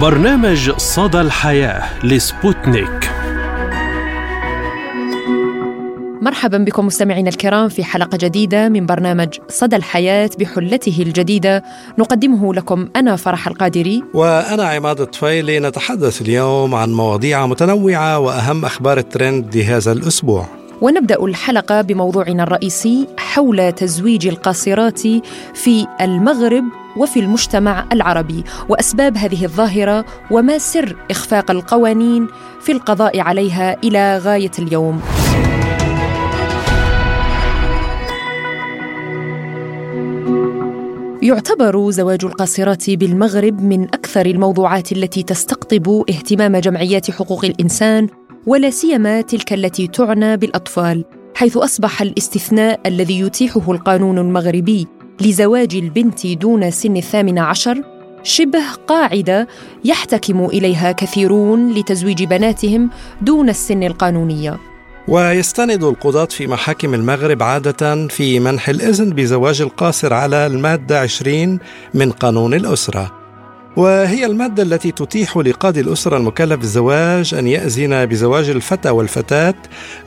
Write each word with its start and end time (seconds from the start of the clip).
برنامج 0.00 0.70
صدى 0.70 1.20
الحياة 1.20 2.06
لسبوتنيك. 2.06 3.10
مرحبا 6.22 6.58
بكم 6.58 6.86
مستمعينا 6.86 7.28
الكرام 7.28 7.68
في 7.68 7.84
حلقة 7.84 8.18
جديدة 8.20 8.68
من 8.68 8.86
برنامج 8.86 9.28
صدى 9.48 9.76
الحياة 9.76 10.30
بحلته 10.38 11.02
الجديدة. 11.02 11.64
نقدمه 11.98 12.54
لكم 12.54 12.88
أنا 12.96 13.16
فرح 13.16 13.48
القادري. 13.48 14.02
وأنا 14.14 14.64
عماد 14.64 15.00
الطفيلي 15.00 15.60
نتحدث 15.60 16.22
اليوم 16.22 16.74
عن 16.74 16.92
مواضيع 16.92 17.46
متنوعة 17.46 18.18
وأهم 18.18 18.64
أخبار 18.64 18.98
الترند 18.98 19.56
لهذا 19.56 19.92
الأسبوع. 19.92 20.57
ونبدأ 20.80 21.24
الحلقة 21.24 21.80
بموضوعنا 21.80 22.42
الرئيسي 22.42 23.06
حول 23.18 23.72
تزويج 23.72 24.26
القاصرات 24.26 25.00
في 25.54 25.86
المغرب 26.00 26.64
وفي 26.96 27.20
المجتمع 27.20 27.86
العربي 27.92 28.44
وأسباب 28.68 29.16
هذه 29.16 29.44
الظاهرة 29.44 30.04
وما 30.30 30.58
سر 30.58 30.96
إخفاق 31.10 31.50
القوانين 31.50 32.26
في 32.60 32.72
القضاء 32.72 33.20
عليها 33.20 33.76
إلى 33.84 34.18
غاية 34.18 34.50
اليوم. 34.58 35.00
يعتبر 41.22 41.90
زواج 41.90 42.24
القاصرات 42.24 42.90
بالمغرب 42.90 43.62
من 43.62 43.84
أكثر 43.84 44.26
الموضوعات 44.26 44.92
التي 44.92 45.22
تستقطب 45.22 46.04
اهتمام 46.10 46.56
جمعيات 46.56 47.10
حقوق 47.10 47.44
الإنسان 47.44 48.08
ولا 48.48 48.70
سيما 48.70 49.20
تلك 49.20 49.52
التي 49.52 49.86
تعنى 49.86 50.36
بالأطفال 50.36 51.04
حيث 51.34 51.56
أصبح 51.56 52.02
الاستثناء 52.02 52.80
الذي 52.86 53.20
يتيحه 53.20 53.72
القانون 53.72 54.18
المغربي 54.18 54.86
لزواج 55.20 55.74
البنت 55.74 56.26
دون 56.26 56.70
سن 56.70 56.96
الثامن 56.96 57.38
عشر 57.38 57.82
شبه 58.22 58.72
قاعدة 58.86 59.48
يحتكم 59.84 60.44
إليها 60.44 60.92
كثيرون 60.92 61.72
لتزويج 61.72 62.24
بناتهم 62.24 62.90
دون 63.22 63.48
السن 63.48 63.82
القانونية. 63.82 64.58
ويستند 65.08 65.84
القضاة 65.84 66.24
في 66.24 66.46
محاكم 66.46 66.94
المغرب 66.94 67.42
عادة 67.42 68.08
في 68.08 68.40
منح 68.40 68.68
الإذن 68.68 69.10
بزواج 69.10 69.62
القاصر 69.62 70.14
على 70.14 70.46
المادة 70.46 71.00
20 71.00 71.58
من 71.94 72.10
قانون 72.10 72.54
الأسرة. 72.54 73.17
وهي 73.76 74.26
المادة 74.26 74.62
التي 74.62 74.92
تتيح 74.92 75.36
لقاضي 75.36 75.80
الأسرة 75.80 76.16
المكلف 76.16 76.60
بالزواج 76.60 77.34
أن 77.34 77.46
يأذن 77.46 78.06
بزواج 78.06 78.48
الفتى 78.48 78.90
والفتاة 78.90 79.54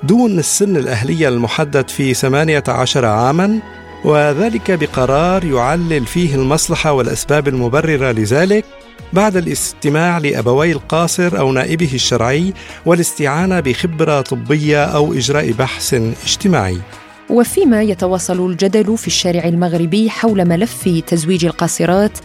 دون 0.03 0.39
السن 0.39 0.77
الأهلية 0.77 1.27
المحدد 1.27 1.89
في 1.89 2.13
18 2.13 3.05
عاما 3.05 3.59
وذلك 4.05 4.71
بقرار 4.71 5.45
يعلل 5.45 6.05
فيه 6.05 6.35
المصلحة 6.35 6.91
والأسباب 6.91 7.47
المبررة 7.47 8.11
لذلك 8.11 8.65
بعد 9.13 9.37
الاستماع 9.37 10.17
لأبوي 10.17 10.71
القاصر 10.71 11.39
أو 11.39 11.51
نائبه 11.51 11.89
الشرعي 11.93 12.53
والاستعانة 12.85 13.59
بخبرة 13.59 14.21
طبية 14.21 14.85
أو 14.85 15.13
إجراء 15.13 15.51
بحث 15.51 15.93
اجتماعي. 16.25 16.77
وفيما 17.29 17.81
يتواصل 17.81 18.49
الجدل 18.49 18.97
في 18.97 19.07
الشارع 19.07 19.43
المغربي 19.43 20.09
حول 20.09 20.45
ملف 20.47 20.89
تزويج 21.07 21.45
القاصرات 21.45 22.17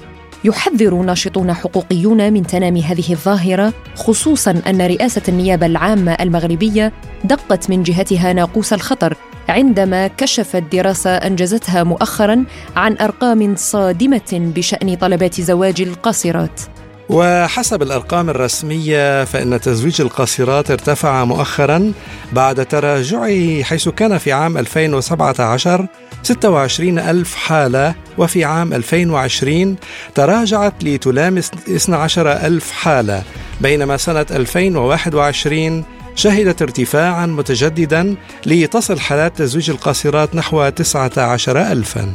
يحذر 0.45 0.95
ناشطون 0.95 1.53
حقوقيون 1.53 2.33
من 2.33 2.47
تنامي 2.47 2.83
هذه 2.83 3.13
الظاهرة 3.13 3.73
خصوصا 3.97 4.63
أن 4.67 4.87
رئاسة 4.87 5.23
النيابة 5.29 5.67
العامة 5.67 6.13
المغربية 6.13 6.93
دقت 7.25 7.71
من 7.71 7.83
جهتها 7.83 8.33
ناقوس 8.33 8.73
الخطر 8.73 9.17
عندما 9.49 10.07
كشفت 10.07 10.63
دراسة 10.73 11.11
أنجزتها 11.11 11.85
مؤخرا 11.85 12.45
عن 12.77 12.97
أرقام 13.01 13.57
صادمة 13.57 14.33
بشأن 14.33 14.95
طلبات 14.97 15.41
زواج 15.41 15.81
القاصرات. 15.81 16.61
وحسب 17.09 17.83
الأرقام 17.83 18.31
الرسمية 18.31 19.25
فإن 19.25 19.61
تزويج 19.61 20.01
القاصرات 20.01 20.71
ارتفع 20.71 21.25
مؤخرا 21.25 21.93
بعد 22.33 22.67
تراجعه 22.67 23.63
حيث 23.63 23.89
كان 23.89 24.19
في 24.19 24.33
عام 24.33 24.59
2017 24.59 25.87
26 26.27 26.99
ألف 26.99 27.35
حالة 27.35 27.95
وفي 28.19 28.45
عام 28.45 28.73
2020 28.73 29.77
تراجعت 30.15 30.85
لتلامس 30.85 31.51
12 31.69 32.33
ألف 32.33 32.71
حالة. 32.71 33.23
بينما 33.61 33.97
سنة 33.97 34.27
2021 34.31 35.85
شهدت 36.15 36.63
ارتفاعا 36.63 37.27
متجددا 37.27 38.15
لتصل 38.47 39.01
حالات 39.01 39.39
تزويج 39.39 39.71
القاصرات 39.71 40.35
نحو 40.35 40.69
19 40.69 41.73
ألفاً. 41.73 42.15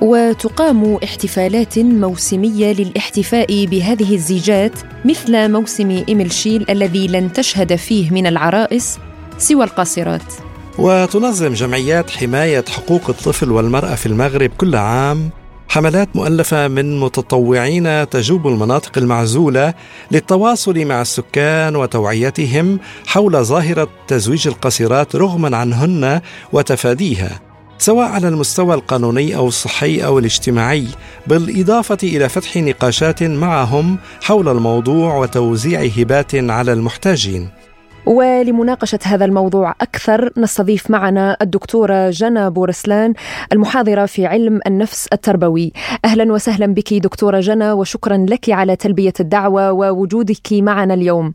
وتقام 0.00 0.98
احتفالات 1.04 1.78
موسمية 1.78 2.72
للاحتفاء 2.72 3.66
بهذه 3.66 4.14
الزيجات 4.14 4.72
مثل 5.04 5.50
موسم 5.50 6.04
إيميلشيل 6.08 6.66
الذي 6.70 7.06
لن 7.06 7.32
تشهد 7.32 7.76
فيه 7.76 8.10
من 8.10 8.26
العرائس 8.26 8.98
سوى 9.38 9.64
القاصرات. 9.64 10.51
وتنظم 10.78 11.52
جمعيات 11.52 12.10
حماية 12.10 12.64
حقوق 12.68 13.02
الطفل 13.08 13.52
والمرأة 13.52 13.94
في 13.94 14.06
المغرب 14.06 14.50
كل 14.58 14.76
عام. 14.76 15.30
حملات 15.68 16.16
مؤلفة 16.16 16.68
من 16.68 17.00
متطوعين 17.00 18.08
تجوب 18.08 18.46
المناطق 18.46 18.98
المعزولة 18.98 19.74
للتواصل 20.10 20.84
مع 20.84 21.02
السكان 21.02 21.76
وتوعيتهم 21.76 22.78
حول 23.06 23.44
ظاهرة 23.44 23.88
تزويج 24.08 24.48
القاصرات 24.48 25.16
رغما 25.16 25.56
عنهن 25.56 26.20
وتفاديها 26.52 27.40
سواء 27.78 28.06
على 28.06 28.28
المستوى 28.28 28.74
القانوني 28.74 29.36
أو 29.36 29.48
الصحي 29.48 30.04
أو 30.04 30.18
الاجتماعي 30.18 30.86
بالإضافة 31.26 31.98
إلى 32.02 32.28
فتح 32.28 32.56
نقاشات 32.56 33.22
معهم 33.22 33.98
حول 34.22 34.48
الموضوع 34.48 35.16
وتوزيع 35.16 35.82
هبات 35.96 36.34
على 36.34 36.72
المحتاجين. 36.72 37.61
ولمناقشة 38.06 38.98
هذا 39.06 39.24
الموضوع 39.24 39.70
أكثر 39.70 40.30
نستضيف 40.38 40.90
معنا 40.90 41.36
الدكتورة 41.42 42.10
جنى 42.10 42.50
بورسلان 42.50 43.14
المحاضرة 43.52 44.06
في 44.06 44.26
علم 44.26 44.60
النفس 44.66 45.08
التربوي. 45.12 45.72
أهلا 46.04 46.32
وسهلا 46.32 46.66
بك 46.74 46.94
دكتورة 46.94 47.40
جنى 47.40 47.72
وشكرا 47.72 48.26
لك 48.30 48.50
على 48.50 48.76
تلبية 48.76 49.12
الدعوة 49.20 49.72
ووجودك 49.72 50.52
معنا 50.52 50.94
اليوم. 50.94 51.34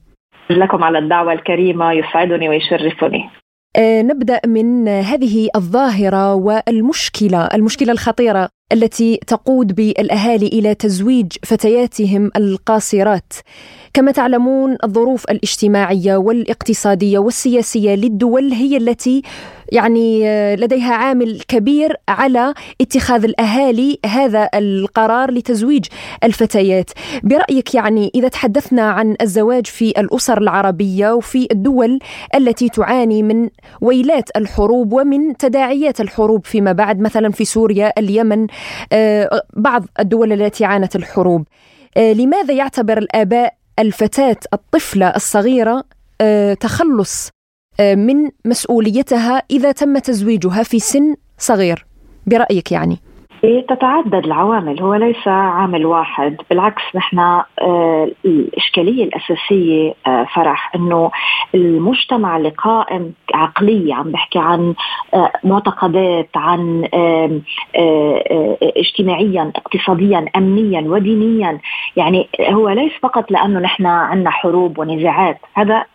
لكم 0.50 0.84
على 0.84 0.98
الدعوة 1.00 1.34
الكريمة 1.34 1.94
يسعدني 1.94 2.50
ويشرفني. 2.50 3.30
نبدأ 3.80 4.42
من 4.46 4.88
هذه 4.88 5.50
الظاهرة 5.56 6.34
والمشكلة 6.34 7.46
المشكلة 7.46 7.92
الخطيرة 7.92 8.50
التي 8.74 9.20
تقود 9.28 9.76
بالأهالي 9.76 10.48
إلى 10.48 10.76
تزويج 10.76 11.32
فتياتهم 11.44 12.32
القاصرات. 12.36 13.34
كما 13.94 14.12
تعلمون 14.12 14.78
الظروف 14.84 15.24
الاجتماعية 15.32 16.18
والاقتصادية 16.18 17.20
والسياسية 17.20 17.96
للدول 17.96 18.52
هي 18.52 18.78
التي 18.78 19.22
يعني 19.72 20.26
لديها 20.56 20.94
عامل 20.94 21.42
كبير 21.48 21.96
على 22.10 22.54
اتخاذ 22.82 23.24
الأهالي 23.24 24.00
هذا 24.06 24.50
القرار 24.54 25.32
لتزويج 25.32 25.86
الفتيات. 26.24 26.90
برأيك 27.24 27.76
يعني 27.76 28.12
إذا 28.16 28.28
تحدثنا 28.28 28.90
عن 28.92 29.16
الزواج 29.22 29.66
في 29.66 29.90
الأسر 29.90 30.38
العربية 30.42 31.12
وفي 31.12 31.48
الدول 31.52 32.00
التي 32.36 32.70
تعاني 32.70 33.24
من 33.24 33.50
ويلات 33.82 34.30
الحروب 34.38 34.94
ومن 34.94 35.38
تداعيات 35.38 36.02
الحروب 36.02 36.46
فيما 36.46 36.72
بعد 36.72 37.00
مثلا 37.00 37.32
في 37.32 37.46
سوريا 37.46 37.94
اليمن 37.98 38.48
آه، 38.92 39.42
بعض 39.54 39.86
الدول 40.00 40.34
التي 40.34 40.66
عانت 40.66 40.96
الحروب 40.96 41.48
آه، 41.98 42.14
لماذا 42.14 42.54
يعتبر 42.54 42.98
الآباء 42.98 43.54
الفتاة 43.80 44.38
الطفلة 44.54 45.10
الصغيرة 45.10 45.84
آه، 46.22 46.54
تخلص 46.54 47.30
من 47.82 48.30
مسؤوليتها 48.46 49.44
إذا 49.52 49.72
تم 49.72 49.98
تزويجها 49.98 50.64
في 50.64 50.80
سن 50.80 51.16
صغير 51.38 51.86
برأيك 52.28 52.72
يعني؟ 52.72 52.98
إيه، 53.44 53.68
تتعدد 53.68 54.26
العوامل 54.26 54.82
هو 54.82 54.94
ليس 54.94 55.28
عامل 55.28 55.86
واحد. 55.86 56.38
بالعكس 56.50 56.82
نحن 56.96 57.20
آه، 57.20 58.12
الإشكالية 58.26 59.04
الأساسية 59.04 59.94
آه، 60.08 60.28
فرح 60.36 60.76
أنه 60.76 61.12
المجتمع 61.56 62.38
اللي 62.38 62.50
قائم 62.50 63.14
عقلية 63.34 63.94
عم 63.94 64.12
بحكي 64.12 64.40
عن 64.40 64.74
آه، 65.14 65.32
معتقدات 65.44 66.30
عن 66.36 66.88
اجتماعيا 68.78 69.52
اقتصاديا 69.56 70.26
أمنيا 70.36 70.82
ودينيا. 70.82 71.60
يعني 71.96 72.30
هو 72.42 72.70
ليس 72.70 72.92
فقط 73.02 73.32
لأنه 73.32 73.60
نحن 73.60 73.86
عندنا 73.86 74.30
حروب 74.30 74.80
ونزاعات 74.80 75.38
هذا 75.54 75.86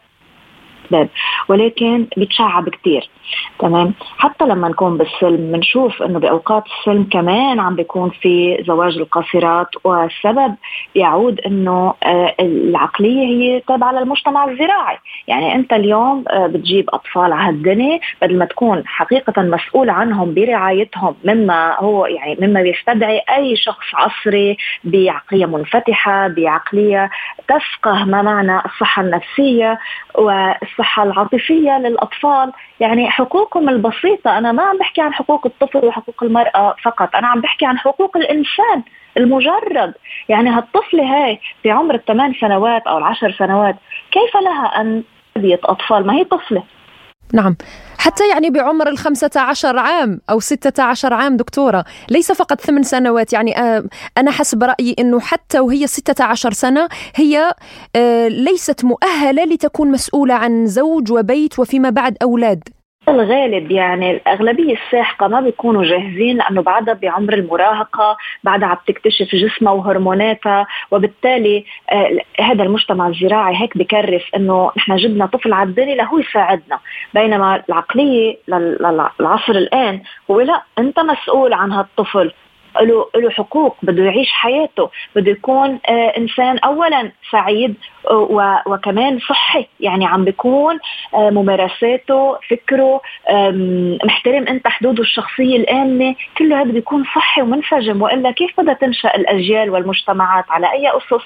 الاسباب 0.93 1.09
ولكن 1.49 2.06
بيتشعب 2.17 2.69
كثير 2.69 3.11
تمام؟ 3.59 3.94
حتى 4.19 4.44
لما 4.44 4.69
نكون 4.69 4.99
بالسلم 4.99 5.53
بنشوف 5.53 6.03
إنه 6.03 6.19
بأوقات 6.19 6.65
السلم 6.67 7.05
كمان 7.12 7.61
عم 7.61 7.77
بيكون 7.77 8.11
في 8.11 8.65
زواج 8.67 8.97
القاصرات 8.97 9.69
والسبب 9.85 10.55
يعود 10.94 11.41
إنه 11.41 11.94
آه، 12.03 12.35
العقلية 12.41 13.27
هي 13.27 13.61
تابعة 13.61 13.93
للمجتمع 13.93 14.44
الزراعي. 14.44 14.99
يعني 15.29 15.55
أنت 15.55 15.73
اليوم 15.73 16.25
آه، 16.31 16.47
بتجيب 16.47 16.91
أطفال 16.91 17.33
على 17.33 17.49
هالدنيا 17.49 18.00
بدل 18.23 18.39
ما 18.39 18.44
تكون 18.44 18.83
حقيقة 18.87 19.43
مسؤول 19.43 19.91
عنهم 19.91 20.35
برعايتهم 20.35 21.15
مما 21.25 21.77
هو 21.79 22.06
يعني 22.06 22.37
مما 22.41 22.62
بيستدعي 22.62 23.23
أي 23.37 23.56
شخص 23.56 23.94
عصري 23.94 24.56
بعقلية 24.85 25.47
منفتحة 25.47 26.29
بعقلية 26.29 27.11
تفقه 27.49 28.05
ما 28.05 28.23
معنى 28.23 28.56
الصحة 28.65 29.03
النفسية 29.03 29.79
والصحة 30.15 30.81
العاطفية 30.99 31.79
للأطفال. 31.79 32.52
يعني 32.81 33.11
حقوقهم 33.11 33.69
البسيطة. 33.69 34.38
أنا 34.38 34.52
ما 34.52 34.62
عم 34.62 34.79
بحكي 34.79 35.00
عن 35.00 35.14
حقوق 35.14 35.46
الطفل 35.46 35.84
وحقوق 35.84 36.23
المرأة 36.23 36.75
فقط. 36.82 37.17
أنا 37.17 37.29
عم 37.29 37.40
بحكي 37.40 37.67
عن 37.67 37.79
حقوق 37.79 38.17
الإنسان 38.17 38.82
المجرد. 39.17 39.94
يعني 40.29 40.50
هالطفلة 40.50 41.02
هاي 41.02 41.40
في 41.62 41.70
عمر 41.70 41.94
الثمان 41.94 42.34
سنوات 42.34 42.87
أو 42.87 42.99
العشر 42.99 43.32
سنوات 43.32 43.76
كيف 44.11 44.37
لها 44.37 44.81
أن 44.81 45.02
تربية 45.34 45.61
أطفال؟ 45.64 46.06
ما 46.06 46.14
هي 46.14 46.25
طفلة. 46.25 46.62
نعم. 47.32 47.56
حتى 47.99 48.29
يعني 48.29 48.50
بعمر 48.50 48.88
الخمسة 48.88 49.31
عشر 49.37 49.79
عام 49.79 50.20
أو 50.31 50.40
ستة 50.40 50.82
عشر 50.82 51.14
عام 51.14 51.37
دكتورة 51.37 51.84
ليس 52.11 52.32
فقط 52.32 52.61
ثمان 52.61 52.82
سنوات. 52.82 53.32
يعني 53.32 53.58
آه، 53.58 53.84
أنا 54.19 54.31
حسب 54.31 54.64
رأيي 54.64 54.96
أنه 54.99 55.20
حتى 55.20 55.61
وهي 55.61 55.87
ستة 55.87 56.25
عشر 56.25 56.52
سنة 56.52 56.88
هي 57.14 57.55
آه، 57.96 58.29
ليست 58.29 58.84
مؤهلة 58.84 59.44
لتكون 59.44 59.90
مسؤولة 59.90 60.34
عن 60.34 60.67
زوج 60.67 61.12
وبيت 61.12 61.58
وفيما 61.58 61.90
بعد 61.90 62.17
أولاد. 62.23 62.69
الغالب 63.08 63.70
يعني 63.70 64.10
الأغلبية 64.10 64.75
الساحقة 64.75 65.28
ما 65.28 65.40
بيكونوا 65.40 65.84
جاهزين 65.84 66.37
لأنه 66.37 66.62
بعدها 66.62 66.94
بعمر 66.94 67.34
المراهقة 67.34 68.16
بعدها 68.44 68.69
عم 68.69 68.76
تكتشف 68.87 69.34
جسمها 69.34 69.72
وهرموناتها 69.72 70.66
وبالتالي 70.90 71.64
آه 71.93 72.19
هذا 72.40 72.62
المجتمع 72.62 73.08
الزراعي 73.08 73.56
هيك 73.56 73.78
بكرس 73.78 74.22
إنه 74.37 74.70
نحن 74.76 74.96
جبنا 74.96 75.26
طفل 75.26 75.52
على 75.52 75.69
الدنيا 75.69 75.94
لهو 75.94 76.19
يساعدنا. 76.19 76.78
بينما 77.14 77.62
العقلية 77.69 78.38
للعصر 78.49 79.52
الآن 79.52 80.00
هو 80.31 80.40
لا 80.40 80.62
أنت 80.78 81.00
مسؤول 81.00 81.52
عن 81.52 81.72
هالطفل. 81.72 82.32
له 82.80 83.06
له 83.14 83.30
حقوق 83.30 83.76
بده 83.82 84.04
يعيش 84.04 84.30
حياته 84.30 84.90
بده 85.16 85.30
يكون 85.30 85.78
آه 85.88 86.12
إنسان 86.19 86.58
اولا 86.58 87.12
سعيد 87.32 87.74
آه 88.10 88.62
وكمان 88.66 89.19
صحي 89.19 89.66
يعني 89.80 90.06
عم 90.06 90.24
بيكون 90.24 90.78
آه 91.14 91.30
ممارساته 91.30 92.38
فكره 92.50 93.00
محترم 94.04 94.48
أنت 94.48 94.69
حدوده 94.69 95.02
الشخصية 95.02 95.56
الآمنة 95.56 96.14
كله 96.38 96.62
هذا 96.62 96.72
بيكون 96.72 97.04
صحي 97.04 97.42
ومنسجم 97.42 98.02
وإلا 98.02 98.30
كيف 98.30 98.60
بدها 98.60 98.74
تنشأ 98.74 99.14
الأجيال 99.16 99.70
والمجتمعات 99.70 100.44
على 100.50 100.72
أي 100.72 100.88
أسس 100.88 101.24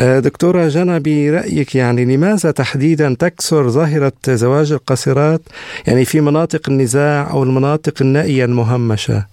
دكتورة 0.00 0.68
جنى 0.68 1.00
برأيك 1.00 1.74
يعني 1.74 2.16
لماذا 2.16 2.50
تحديدا 2.50 3.16
تكثر 3.18 3.68
ظاهرة 3.68 4.12
زواج 4.28 4.72
القاصرات 4.72 5.40
يعني 5.86 6.04
في 6.04 6.20
مناطق 6.20 6.60
النزاع 6.68 7.30
أو 7.30 7.42
المناطق 7.42 7.94
النائية 8.00 8.44
المهمشة؟ 8.44 9.26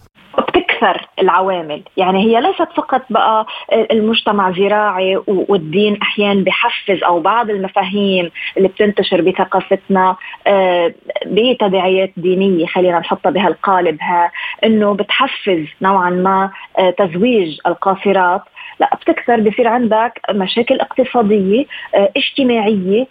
أكثر 0.81 1.07
العوامل. 1.19 1.81
يعني 1.98 2.24
هي 2.24 2.42
ليست 2.42 2.68
فقط 2.78 3.01
بقى 3.10 3.45
المجتمع 3.92 4.51
زراعي 4.51 5.18
والدين 5.28 5.98
أحيانا 6.01 6.44
بحفز 6.44 7.04
أو 7.04 7.19
بعض 7.19 7.50
المفاهيم 7.50 8.31
اللي 8.57 8.68
بتنتشر 8.68 9.22
بثقافتنا 9.22 10.16
آه، 10.48 10.94
بتداعيات 11.25 12.12
دينية 12.18 12.66
خلينا 12.66 13.00
نحطها 13.00 13.30
بهالقالب 13.30 13.98
ها 14.01 14.31
إنه 14.63 14.94
بتحفز 14.94 15.66
نوعا 15.81 16.10
ما 16.10 16.50
آه، 16.80 16.89
تزويج 16.89 17.57
القاصرات. 17.68 18.42
لا 18.80 18.90
بتكثر 19.02 19.40
بصير 19.40 19.68
عندك 19.68 20.22
مشاكل 20.32 20.80
اقتصادية 20.80 21.66
آه، 21.96 22.10
اجتماعية 22.18 23.08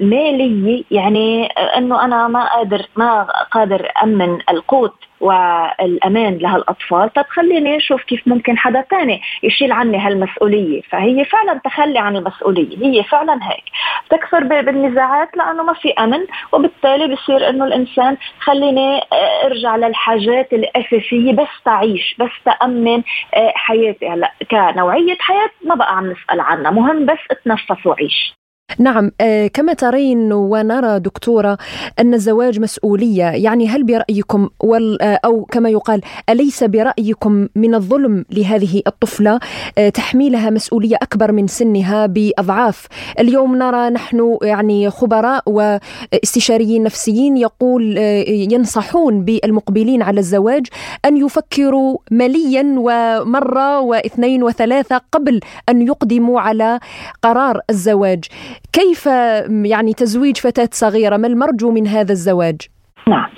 مالية. 0.00 0.84
يعني 0.90 1.46
إنه 1.76 2.04
أنا 2.04 2.28
ما 2.28 2.44
قادر 2.54 2.86
ما 2.96 3.22
قادر 3.50 3.88
أمن 4.02 4.38
القوت 4.50 4.94
والأمان 5.20 6.38
لهالأطفال. 6.38 7.12
طب 7.12 7.24
خليني 7.28 7.76
أشوف 7.76 8.02
كيف 8.02 8.28
ممكن 8.28 8.58
حدا 8.58 8.84
ثاني 8.90 9.20
يشيل 9.42 9.72
عني 9.72 9.98
هالمسؤولية. 9.98 10.82
فهي 10.82 11.24
فعلا 11.24 11.60
تخلي 11.64 11.98
عن 11.98 12.16
المسؤولية. 12.16 12.78
هي 12.86 13.02
فعلا 13.02 13.38
هيك. 13.42 13.64
تكثر 14.10 14.44
بالنزاعات 14.44 15.36
لأنه 15.36 15.62
ما 15.62 15.72
في 15.72 15.92
أمن 15.98 16.20
وبالتالي 16.52 17.14
بصير 17.14 17.48
إنه 17.48 17.64
الإنسان 17.64 18.16
خليني 18.40 18.96
آه، 18.98 19.46
أرجع 19.46 19.76
للحاجات 19.76 20.52
الأساسية 20.52 21.32
بس 21.32 21.48
تعيش 21.64 22.16
بس 22.18 22.30
تأمن 22.44 23.02
آه، 23.34 23.52
حياتي. 23.54 24.08
هلأ 24.08 24.32
كنوعيه 24.72 25.16
حياة 25.20 25.50
ما 25.64 25.74
بقى 25.74 25.96
عم 25.96 26.10
نسأل 26.10 26.40
عنها 26.40 26.70
مهم 26.70 27.06
بس 27.06 27.18
اتنفس 27.30 27.86
وعيش. 27.86 28.34
نعم 28.78 29.10
آه، 29.20 29.46
كما 29.46 29.72
ترين 29.72 30.32
ونرى 30.32 30.98
دكتورة 30.98 31.58
أن 31.98 32.14
الزواج 32.14 32.60
مسؤولية 32.60 33.24
يعني 33.24 33.68
هل 33.68 33.82
برأيكم 33.84 34.48
آه، 35.00 35.20
أو 35.24 35.44
كما 35.44 35.68
يقال 35.68 36.00
أليس 36.28 36.64
برأيكم 36.64 37.48
من 37.54 37.74
الظلم 37.74 38.24
لهذه 38.30 38.82
الطفلة؟ 38.86 39.40
آه، 39.78 39.88
تحميلها 39.88 40.50
مسؤولية 40.50 40.96
أكبر 41.02 41.32
من 41.32 41.46
سنها 41.46 42.06
بأضعاف. 42.06 42.86
اليوم 43.18 43.56
نرى 43.56 43.90
نحن 43.90 44.38
يعني 44.42 44.90
خبراء 44.90 45.42
واستشاريين 45.46 46.82
نفسيين 46.82 47.36
يقول 47.36 47.98
ينصحون 48.28 49.24
بالمقبلين 49.24 50.02
على 50.02 50.20
الزواج 50.20 50.66
أن 51.04 51.16
يفكروا 51.16 51.98
مليا 52.10 52.74
ومرة 52.78 53.80
واثنين 53.80 54.42
وثلاثة 54.42 55.00
قبل 55.12 55.40
أن 55.68 55.82
يقدموا 55.82 56.40
على 56.40 56.80
قرار 57.22 57.60
الزواج. 57.70 58.24
كيف 58.72 59.06
يعني 59.64 59.94
تزويج 59.94 60.36
فتاة 60.36 60.68
صغيرة؟ 60.72 61.16
ما 61.16 61.26
المرجو 61.26 61.70
من 61.70 61.86
هذا 61.86 62.12
الزواج؟ 62.12 62.60
نعم. 63.08 63.28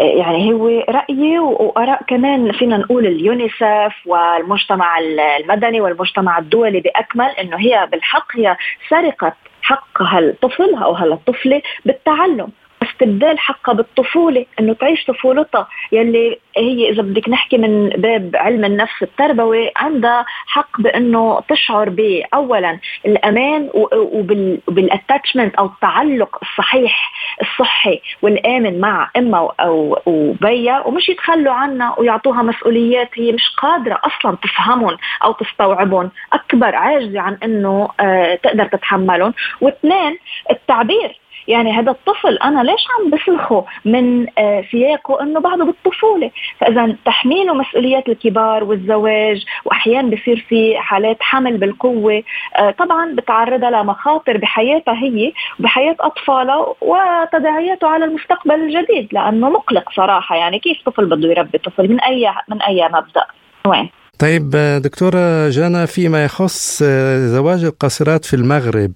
يعني 0.00 0.52
هو 0.52 0.68
رأيي 0.68 1.38
وآراء 1.38 2.02
كمان 2.08 2.52
فينا 2.52 2.76
نقول 2.76 3.06
اليونيسف 3.06 3.94
والمجتمع 4.06 4.98
المدني 4.98 5.80
والمجتمع 5.80 6.38
الدولي 6.38 6.80
بأكمل 6.80 7.30
أنه 7.40 7.56
هي 7.56 7.88
بالحق 7.92 8.36
هي 8.36 8.56
سرقة 8.88 9.32
حق 9.62 10.02
هالطفل 10.02 10.74
أو 10.74 10.92
هالطفلة 10.92 11.62
بالتعلم. 11.84 12.48
استبدال 12.94 13.38
حقها 13.38 13.72
بالطفولة 13.74 14.46
إنه 14.60 14.74
تعيش 14.74 15.04
طفولتها. 15.04 15.68
يلي 15.92 16.38
هي 16.56 16.90
إذا 16.90 17.02
بدك 17.02 17.28
نحكي 17.28 17.58
من 17.58 17.88
باب 17.88 18.30
علم 18.34 18.64
النفس 18.64 19.02
التربوي 19.02 19.70
عندها 19.76 20.24
حق 20.46 20.80
بإنه 20.80 21.40
تشعر 21.48 21.88
باولا 21.88 22.78
الأمان 23.06 23.70
وبالاتاتشمنت 23.74 25.54
أو 25.54 25.66
التعلق 25.66 26.38
الصحيح 26.42 27.12
الصحي 27.40 28.00
والآمن 28.22 28.80
مع 28.80 29.10
أمها 29.16 29.52
أو 29.60 29.98
وبيها. 30.06 30.86
ومش 30.86 31.08
يتخلوا 31.08 31.52
عنها 31.52 31.94
ويعطوها 31.98 32.42
مسؤوليات 32.42 33.10
هي 33.14 33.32
مش 33.32 33.54
قادرة 33.62 34.00
أصلا 34.04 34.36
تفهمهم 34.42 34.96
أو 35.24 35.32
تستوعبهم. 35.32 36.10
أكبر 36.32 36.74
عاجزة 36.74 37.20
عن 37.20 37.38
إنه 37.44 37.88
آه، 38.00 38.34
تقدر 38.34 38.64
تتحملهم. 38.66 39.34
واثنين 39.60 40.18
التعبير. 40.50 41.23
يعني 41.48 41.72
هذا 41.72 41.90
الطفل 41.90 42.36
أنا 42.36 42.62
ليش 42.62 42.84
عم 42.98 43.10
بسلخه 43.10 43.64
من 43.84 44.26
آه، 44.38 44.64
سياقه 44.70 45.22
إنه 45.22 45.40
بعده 45.40 45.64
بالطفولة؟ 45.64 46.30
فإذا 46.58 46.96
تحميله 47.04 47.54
مسؤوليات 47.54 48.08
الكبار 48.08 48.64
والزواج 48.64 49.44
واحيانا 49.64 50.16
بصير 50.16 50.46
في 50.48 50.78
حالات 50.78 51.16
حمل 51.20 51.58
بالقوة 51.58 52.22
آه، 52.56 52.70
طبعا 52.70 53.14
بتعرضها 53.14 53.70
لمخاطر 53.70 54.36
بحياتها 54.36 54.94
هي 54.94 55.32
وبحياة 55.60 55.96
اطفالها 56.00 56.74
وتداعياته 56.80 57.88
على 57.88 58.04
المستقبل 58.04 58.54
الجديد 58.54 59.08
لأنه 59.12 59.50
مقلق 59.50 59.90
صراحة. 59.92 60.36
يعني 60.36 60.58
كيف 60.58 60.82
طفل 60.86 61.06
بده 61.06 61.28
يربي 61.28 61.58
طفل؟ 61.58 61.88
من 61.88 62.00
أي 62.00 62.30
من 62.48 62.62
أي 62.62 62.88
مبدأ؟ 62.88 63.26
وين؟ 63.66 64.03
طيب 64.18 64.50
دكتورة 64.82 65.48
جانا 65.48 65.86
فيما 65.86 66.24
يخص 66.24 66.82
زواج 67.16 67.64
القاصرات 67.64 68.24
في 68.24 68.36
المغرب 68.36 68.92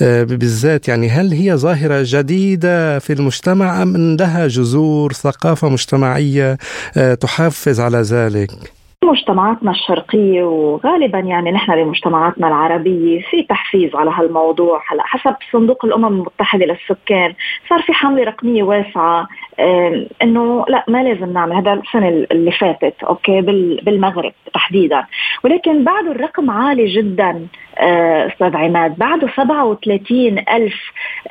بالذات 0.00 0.88
يعني 0.88 1.08
هل 1.08 1.32
هي 1.32 1.56
ظاهرة 1.56 2.02
جديدة 2.02 2.98
في 2.98 3.12
المجتمع 3.12 3.82
أم 3.82 4.16
لها 4.20 4.46
جذور 4.46 5.12
ثقافة 5.12 5.68
مجتمعية 5.68 6.56
تحفز 7.20 7.80
على 7.80 7.98
ذلك؟ 7.98 8.50
مجتمعاتنا 9.04 9.70
الشرقية 9.70 10.42
وغالبا 10.42 11.18
يعني 11.18 11.50
نحن 11.52 11.74
بمجتمعاتنا 11.74 12.48
العربية 12.48 13.22
في 13.30 13.42
تحفيز 13.42 13.94
على 13.94 14.10
هالموضوع 14.10 14.82
هلا 14.90 15.02
حسب 15.02 15.36
صندوق 15.52 15.84
الأمم 15.84 16.06
المتحدة 16.06 16.66
للسكان 16.66 17.34
صار 17.68 17.82
في 17.82 17.92
حملة 17.92 18.24
رقمية 18.24 18.62
واسعة 18.62 19.28
إنه 20.22 20.64
لا 20.68 20.84
ما 20.88 21.02
لازم 21.02 21.32
نعمل. 21.32 21.52
هذا 21.52 21.72
السنة 21.72 22.08
اللي 22.08 22.52
فاتت 22.52 22.94
أوكي 23.04 23.40
بالمغرب 23.82 24.32
تحديدا. 24.54 25.04
ولكن 25.44 25.84
بعده 25.84 26.12
الرقم 26.12 26.50
عالي 26.50 26.86
جدا 26.86 27.46
آه، 27.78 28.26
أستاذ 28.26 28.56
عماد. 28.56 28.98
بعده 28.98 29.28
37 29.36 30.38
ألف 30.38 30.74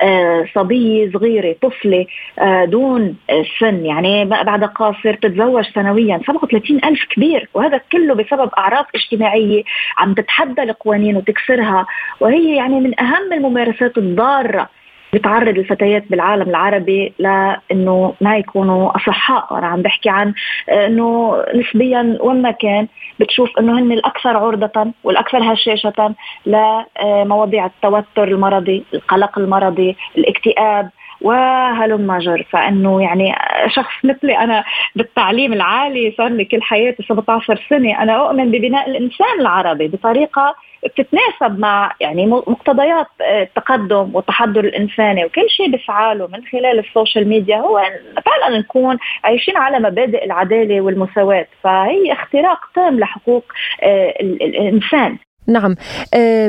آه، 0.00 0.46
صبية 0.54 1.12
صغيرة 1.12 1.56
طفلة 1.62 2.06
آه، 2.38 2.64
دون 2.64 3.16
سن. 3.60 3.86
يعني 3.86 4.24
بعد 4.24 4.64
قاصر 4.64 5.14
تتزوج 5.14 5.64
سنويا. 5.74 6.20
37 6.26 6.84
ألف 6.84 7.04
كبير. 7.04 7.48
وهذا 7.54 7.80
كله 7.92 8.14
بسبب 8.14 8.50
اعراف 8.58 8.86
اجتماعية 8.94 9.62
عم 9.98 10.14
تتحدى 10.14 10.62
القوانين 10.62 11.16
وتكسرها. 11.16 11.86
وهي 12.20 12.56
يعني 12.56 12.80
من 12.80 13.00
أهم 13.00 13.32
الممارسات 13.32 13.98
الضارة 13.98 14.68
بتعرض 15.14 15.58
الفتيات 15.58 16.04
بالعالم 16.10 16.48
العربي 16.50 17.12
لإنه 17.18 18.14
ما 18.20 18.36
يكونوا 18.36 18.96
أصحاء. 18.96 19.58
أنا 19.58 19.66
عم 19.66 19.82
بحكي 19.82 20.08
عن 20.10 20.34
إنه 20.72 21.36
نسبيا 21.54 22.18
وين 22.20 22.42
ما 22.42 22.50
كان 22.50 22.86
بتشوف 23.20 23.58
إنه 23.58 23.78
هن 23.78 23.92
الأكثر 23.92 24.36
عرضة 24.36 24.86
والأكثر 25.04 25.52
هشاشة 25.52 26.14
لمواضيع 26.46 27.66
التوتر 27.66 28.24
المرضي 28.24 28.84
القلق 28.94 29.38
المرضي 29.38 29.96
الاكتئاب 30.18 30.90
وهلم 31.24 32.18
جر 32.18 32.46
فإنه 32.50 33.02
يعني 33.02 33.34
شخص 33.68 33.92
مثلي 34.04 34.38
أنا 34.38 34.64
بالتعليم 34.96 35.52
العالي 35.52 36.14
صار 36.18 36.28
لي 36.28 36.44
كل 36.44 36.62
حياتي 36.62 37.02
17 37.02 37.60
سنة. 37.70 38.02
أنا 38.02 38.26
أؤمن 38.26 38.50
ببناء 38.50 38.90
الإنسان 38.90 39.40
العربي 39.40 39.88
بطريقة 39.88 40.54
بتتناسب 40.84 41.58
مع 41.58 41.92
يعني 42.00 42.26
مقتضيات 42.26 43.06
التقدم 43.20 44.10
والتحضر 44.14 44.64
الإنساني. 44.64 45.24
وكل 45.24 45.50
شيء 45.50 45.70
بفعاله 45.70 46.26
من 46.26 46.44
خلال 46.52 46.78
السوشيال 46.78 47.28
ميديا 47.28 47.56
هو 47.56 47.82
فعلا 48.26 48.58
نكون 48.58 48.98
عايشين 49.24 49.56
على 49.56 49.78
مبادئ 49.78 50.24
العدالة 50.24 50.80
والمساواة. 50.80 51.46
فهي 51.62 52.12
اختراق 52.12 52.58
تام 52.74 53.00
لحقوق 53.00 53.44
آه، 53.82 54.14
الإنسان. 54.20 55.18
نعم. 55.46 55.74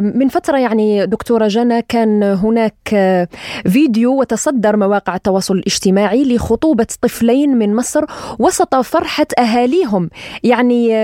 من 0.01 0.27
فترة 0.27 0.57
يعني 0.57 1.05
دكتورة 1.05 1.47
جنى 1.47 1.81
كان 1.81 2.23
هناك 2.23 2.95
فيديو 3.67 4.19
وتصدر 4.19 4.77
مواقع 4.77 5.15
التواصل 5.15 5.57
الاجتماعي 5.57 6.35
لخطوبة 6.35 6.87
طفلين 7.01 7.57
من 7.57 7.75
مصر 7.75 8.05
وسط 8.39 8.75
فرحة 8.75 9.27
أهاليهم. 9.39 10.09
يعني 10.43 10.95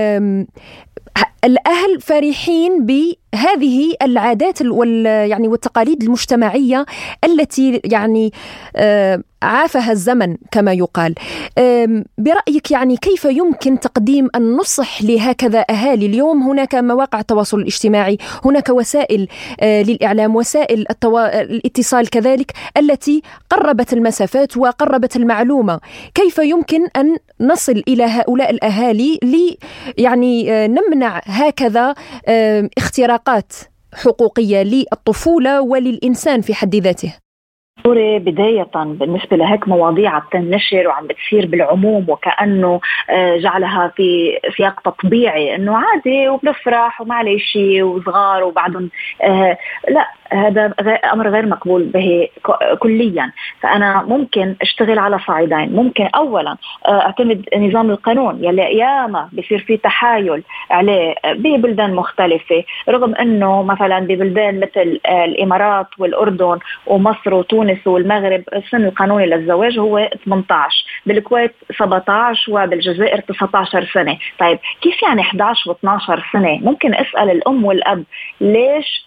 الأهل 1.44 2.00
فرحين 2.00 2.86
بهذه 2.86 3.94
العادات 4.02 4.62
وال 4.62 5.06
يعني 5.06 5.48
والتقاليد 5.48 6.02
المجتمعية 6.02 6.86
التي 7.24 7.80
يعني 7.84 8.32
عافها 9.42 9.92
الزمن 9.92 10.36
كما 10.50 10.72
يقال. 10.72 11.14
برأيك 12.18 12.70
يعني 12.70 12.96
كيف 12.96 13.24
يمكن 13.24 13.80
تقديم 13.80 14.28
النصح 14.36 15.02
لهكذا 15.02 15.64
أهالي؟ 15.70 16.06
اليوم 16.06 16.42
هناك 16.42 16.74
مواقع 16.74 17.20
التواصل 17.20 17.60
الاجتماعي 17.60 18.18
هناك 18.44 18.68
وسائل 18.68 19.28
آه، 19.60 19.82
للإعلام 19.82 20.36
وسائل 20.36 20.86
التوا... 20.90 21.42
الاتصال 21.42 22.10
كذلك 22.10 22.52
التي 22.76 23.22
قربت 23.50 23.92
المسافات 23.92 24.56
وقربت 24.56 25.16
المعلومة. 25.16 25.80
كيف 26.14 26.38
يمكن 26.38 26.86
أن 26.96 27.16
نصل 27.40 27.82
إلى 27.88 28.04
هؤلاء 28.04 28.50
الأهالي 28.50 29.18
لي 29.22 29.58
يعني 29.98 30.52
آه، 30.52 30.66
نمنع 30.66 31.20
هكذا 31.32 31.94
اختراقات 32.78 33.52
حقوقية 33.94 34.62
للطفولة 34.62 35.60
وللإنسان 35.60 36.40
في 36.40 36.54
حد 36.54 36.76
ذاته. 36.76 37.14
سوري 37.84 38.18
بداية 38.18 38.68
بالنسبة 38.74 39.36
لهيك 39.36 39.68
مواضيع 39.68 40.10
عم 40.10 40.22
تنشر 40.32 40.88
وعم 40.88 41.06
بتصير 41.06 41.46
بالعموم 41.46 42.04
وكأنه 42.08 42.80
آه، 43.10 43.36
جعلها 43.36 43.92
في 43.96 44.38
سياق 44.56 44.80
تطبيعي 44.80 45.54
إنه 45.54 45.76
عادي 45.76 46.28
وبنفرح 46.28 47.00
وما 47.00 47.38
شيء 47.38 47.82
وصغار 47.82 48.44
وبعدهم 48.44 48.90
آه، 49.22 49.58
لا 49.88 50.08
هذا 50.32 50.72
أمر 51.12 51.28
غير 51.28 51.46
مقبول 51.46 51.82
به 51.84 52.28
كليا. 52.78 53.32
فأنا 53.60 54.02
ممكن 54.02 54.56
أشتغل 54.62 54.98
على 54.98 55.18
صعيدين 55.18 55.72
ممكن 55.72 56.08
اولا 56.14 56.56
آه، 56.86 57.00
أعتمد 57.00 57.48
نظام 57.56 57.90
القانون. 57.90 58.44
يلي 58.44 58.78
ياما 58.78 59.28
بصير 59.32 59.58
في 59.58 59.76
تحايل 59.76 60.42
عليه 60.70 61.14
ببلدان 61.24 61.94
مختلفة 61.94 62.64
رغم 62.88 63.14
إنه 63.14 63.62
مثلا 63.62 63.98
ببلدان 63.98 64.60
مثل 64.60 65.00
الإمارات 65.06 65.86
والأردن 65.98 66.58
ومصر 66.86 67.34
وتونس 67.34 67.71
والمغرب 67.86 68.42
السن 68.54 68.84
القانوني 68.84 69.26
للزواج 69.26 69.78
هو 69.78 70.08
18 70.24 70.84
بالكويت 71.06 71.54
17 71.78 72.52
وبالجزائر 72.52 73.20
19 73.20 73.90
سنة 73.94 74.18
طيب 74.38 74.58
كيف 74.80 75.02
يعني 75.02 75.20
11 75.20 75.74
و12 75.74 76.32
سنة 76.32 76.58
ممكن 76.62 76.94
أسأل 76.94 77.30
الأم 77.30 77.64
والأب 77.64 78.04
ليش 78.40 79.06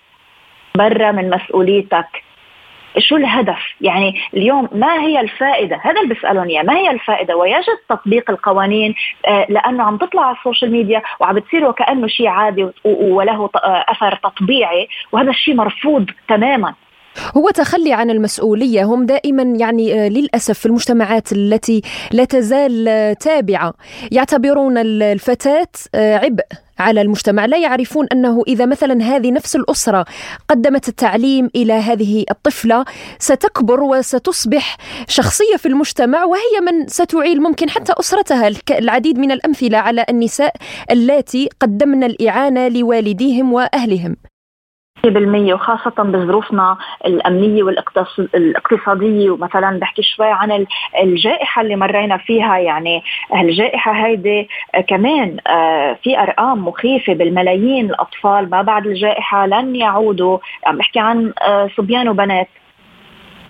برا 0.75 1.11
من 1.11 1.29
مسؤوليتك 1.29 2.25
شو 2.99 3.15
الهدف؟ 3.15 3.59
يعني 3.81 4.21
اليوم 4.33 4.69
ما 4.71 5.01
هي 5.01 5.19
الفائدة؟ 5.19 5.79
هذا 5.83 6.01
اللي 6.01 6.13
بيسألون 6.13 6.47
إياه، 6.47 6.63
ما 6.63 6.77
هي 6.77 6.91
الفائدة؟ 6.91 7.35
ويجب 7.35 7.77
تطبيق 7.89 8.29
القوانين 8.31 8.95
آه، 9.27 9.45
لأنه 9.49 9.83
عم 9.83 9.97
تطلع 9.97 10.21
على 10.21 10.37
السوشيال 10.37 10.71
ميديا 10.71 11.01
وعم 11.19 11.35
بتصير 11.35 11.65
وكأنه 11.65 12.07
شيء 12.07 12.27
عادي 12.27 12.67
وله 12.85 13.49
آه، 13.55 13.85
أثر 13.87 14.15
تطبيعي 14.15 14.87
وهذا 15.11 15.29
الشيء 15.29 15.55
مرفوض 15.55 16.09
تماما 16.27 16.73
هو 17.37 17.49
تخلي 17.49 17.93
عن 17.93 18.09
المسؤولية 18.09 18.83
هم 18.83 19.05
دائما 19.05 19.43
يعني 19.43 19.93
آه، 19.93 20.09
للأسف 20.09 20.59
في 20.59 20.65
المجتمعات 20.65 21.31
التي 21.31 21.81
لا 22.11 22.25
تزال 22.25 22.87
آه، 22.87 23.13
تابعة. 23.13 23.73
يعتبرون 24.11 24.77
الفتاة 24.77 25.67
آه، 25.95 26.17
عبء 26.17 26.45
على 26.79 27.01
المجتمع. 27.01 27.45
لا 27.45 27.57
يعرفون 27.57 28.07
أنه 28.11 28.43
إذا 28.47 28.65
مثلا 28.65 29.03
هذه 29.03 29.31
نفس 29.31 29.55
الأسرة 29.55 30.05
قدمت 30.49 30.89
التعليم 30.89 31.49
إلى 31.55 31.73
هذه 31.73 32.25
الطفلة 32.31 32.85
ستكبر 33.19 33.83
وستصبح 33.83 34.77
شخصية 35.07 35.55
في 35.57 35.67
المجتمع 35.67 36.23
وهي 36.23 36.61
من 36.61 36.87
ستعيل 36.87 37.41
ممكن 37.41 37.69
حتى 37.69 37.93
أسرتها 37.99 38.51
العديد 38.71 39.17
من 39.17 39.31
الأمثلة 39.31 39.77
على 39.77 40.05
النساء 40.09 40.55
اللاتي 40.91 41.49
قدمن 41.59 42.03
الإعانة 42.03 42.67
لوالديهم 42.67 43.53
وأهلهم. 43.53 44.15
100% 44.15 44.34
وخاصة 45.53 46.03
بظروفنا 46.03 46.77
الأمنية 47.05 47.63
والاقتصادية 47.63 49.29
ومثلا 49.29 49.79
بحكي 49.79 50.01
شوي 50.03 50.27
عن 50.27 50.65
الجائحة 51.03 51.61
اللي 51.61 51.75
مرينا 51.75 52.17
فيها. 52.17 52.57
يعني 52.57 53.03
الجائحة 53.35 53.91
هيدي 53.91 54.49
كمان 54.87 55.37
آه، 55.47 55.97
في 56.03 56.19
أرقام 56.19 56.67
مخيفة 56.67 57.13
بالملايين 57.13 57.89
الأطفال. 57.89 58.49
ما 58.49 58.61
بعد 58.61 58.87
الجائحة 58.87 59.45
لن 59.47 59.75
يعودوا. 59.75 60.37
عم 60.65 60.77
بحكي 60.77 60.99
عن 60.99 61.33
آه، 61.41 61.69
صبيان 61.77 62.09
وبنات. 62.09 62.47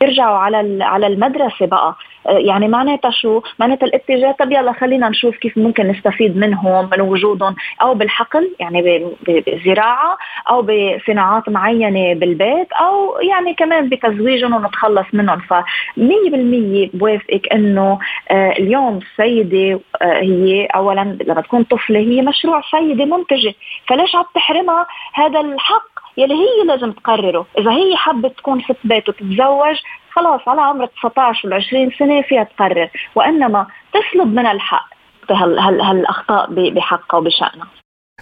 يرجعوا 0.02 0.38
على 0.38 0.84
على 0.84 1.08
المدرسة 1.08 1.66
بقى. 1.66 1.96
يعني 2.26 2.68
معناتها 2.68 3.12
شو؟ 3.12 3.42
معناتها 3.60 3.86
الاتجاه 3.88 4.32
طب 4.32 4.52
يلا 4.52 4.74
خلينا 4.74 5.10
نشوف 5.10 5.38
كيف 5.38 5.58
ممكن 5.58 5.88
نستفيد 5.88 6.38
منهم 6.38 6.90
من 6.92 7.02
وجودهم 7.02 7.56
أو 7.82 7.94
بالحقل 7.94 8.52
يعني 8.60 9.06
بزراعة 9.28 10.18
أو 10.50 10.62
بصناعات 10.62 11.50
معينة 11.50 12.14
بالبيت 12.14 12.72
أو 12.74 13.20
يعني 13.20 13.54
كمان 13.54 13.90
بتزويجهم 13.90 14.56
ونتخلص 14.56 15.08
منهم. 15.14 15.40
ف 15.40 15.54
100% 15.54 15.60
بوافقك 16.94 17.54
إنه 17.54 18.00
آه، 18.32 18.52
اليوم 18.52 18.98
السيده 18.98 19.80
آه، 20.02 20.20
هي 20.22 20.66
اولا 20.66 21.18
لما 21.26 21.42
تكون 21.42 21.64
طفلة 21.64 22.00
هي 22.00 22.22
مشروع 22.22 22.62
سيدة 22.72 23.06
منتجة. 23.06 23.54
فليش 23.88 24.16
عم 24.16 24.26
تحرمها؟ 24.36 24.86
هذا 25.14 25.40
الحق 25.40 25.96
يلي 26.18 26.34
هي 26.34 26.68
لازم 26.68 26.92
تقرره. 26.92 27.46
إذا 27.58 27.72
هي 27.72 27.96
حابه 27.96 28.30
تكون 28.30 28.62
ست 28.62 28.78
بيت 28.84 29.10
وتتزوج 29.10 29.76
خلاص 30.16 30.42
على 30.48 30.62
عمر 30.62 30.86
19 30.86 31.50
و 31.50 31.54
20 31.54 31.92
سنة 32.00 32.22
فيها 32.22 32.44
تقرر 32.44 32.90
وإنما 33.16 33.68
تسلب 33.94 34.28
من 34.28 34.46
الحق 34.46 34.96
هالأخطاء 35.30 36.72
بحقها 36.72 37.18
وبشأنها. 37.18 37.68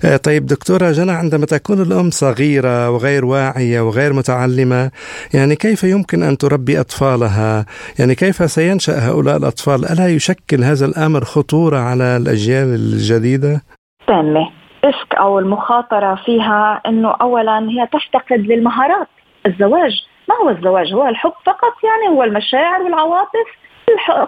آه، 0.06 0.18
طيب 0.18 0.46
دكتورة 0.46 0.92
جنى 0.92 1.12
عندما 1.12 1.46
تكون 1.46 1.82
الأم 1.82 2.10
صغيرة 2.10 2.90
وغير 2.90 3.26
واعية 3.26 3.82
وغير 3.82 4.14
متعلمة 4.14 4.92
يعني 5.34 5.56
كيف 5.56 5.84
يمكن 5.84 6.24
أن 6.24 6.38
تربي 6.38 6.80
أطفالها؟ 6.80 7.66
يعني 8.00 8.16
كيف 8.16 8.36
سينشأ 8.36 8.94
هؤلاء 9.10 9.38
الأطفال؟ 9.38 9.86
ألا 9.92 10.08
يشكل 10.08 10.64
هذا 10.64 10.86
الأمر 10.86 11.24
خطورة 11.24 11.78
على 11.78 12.18
الأجيال 12.18 12.68
الجديدة؟ 12.74 13.62
تامة 14.08 14.50
الريسك 14.84 15.16
أو 15.16 15.40
المخاطرة 15.40 16.16
فيها 16.26 16.82
إنه 16.86 17.12
اولا 17.22 17.60
هي 17.60 17.88
تفتقد 17.88 18.40
للمهارات 18.40 19.08
الزواج. 19.46 19.92
ما 20.30 20.36
هو 20.44 20.50
الزواج؟ 20.50 20.94
هو 20.94 21.08
الحب 21.08 21.34
فقط 21.46 21.74
يعني 21.84 22.16
هو 22.16 22.24
المشاعر 22.24 22.82
والعواطف. 22.82 23.48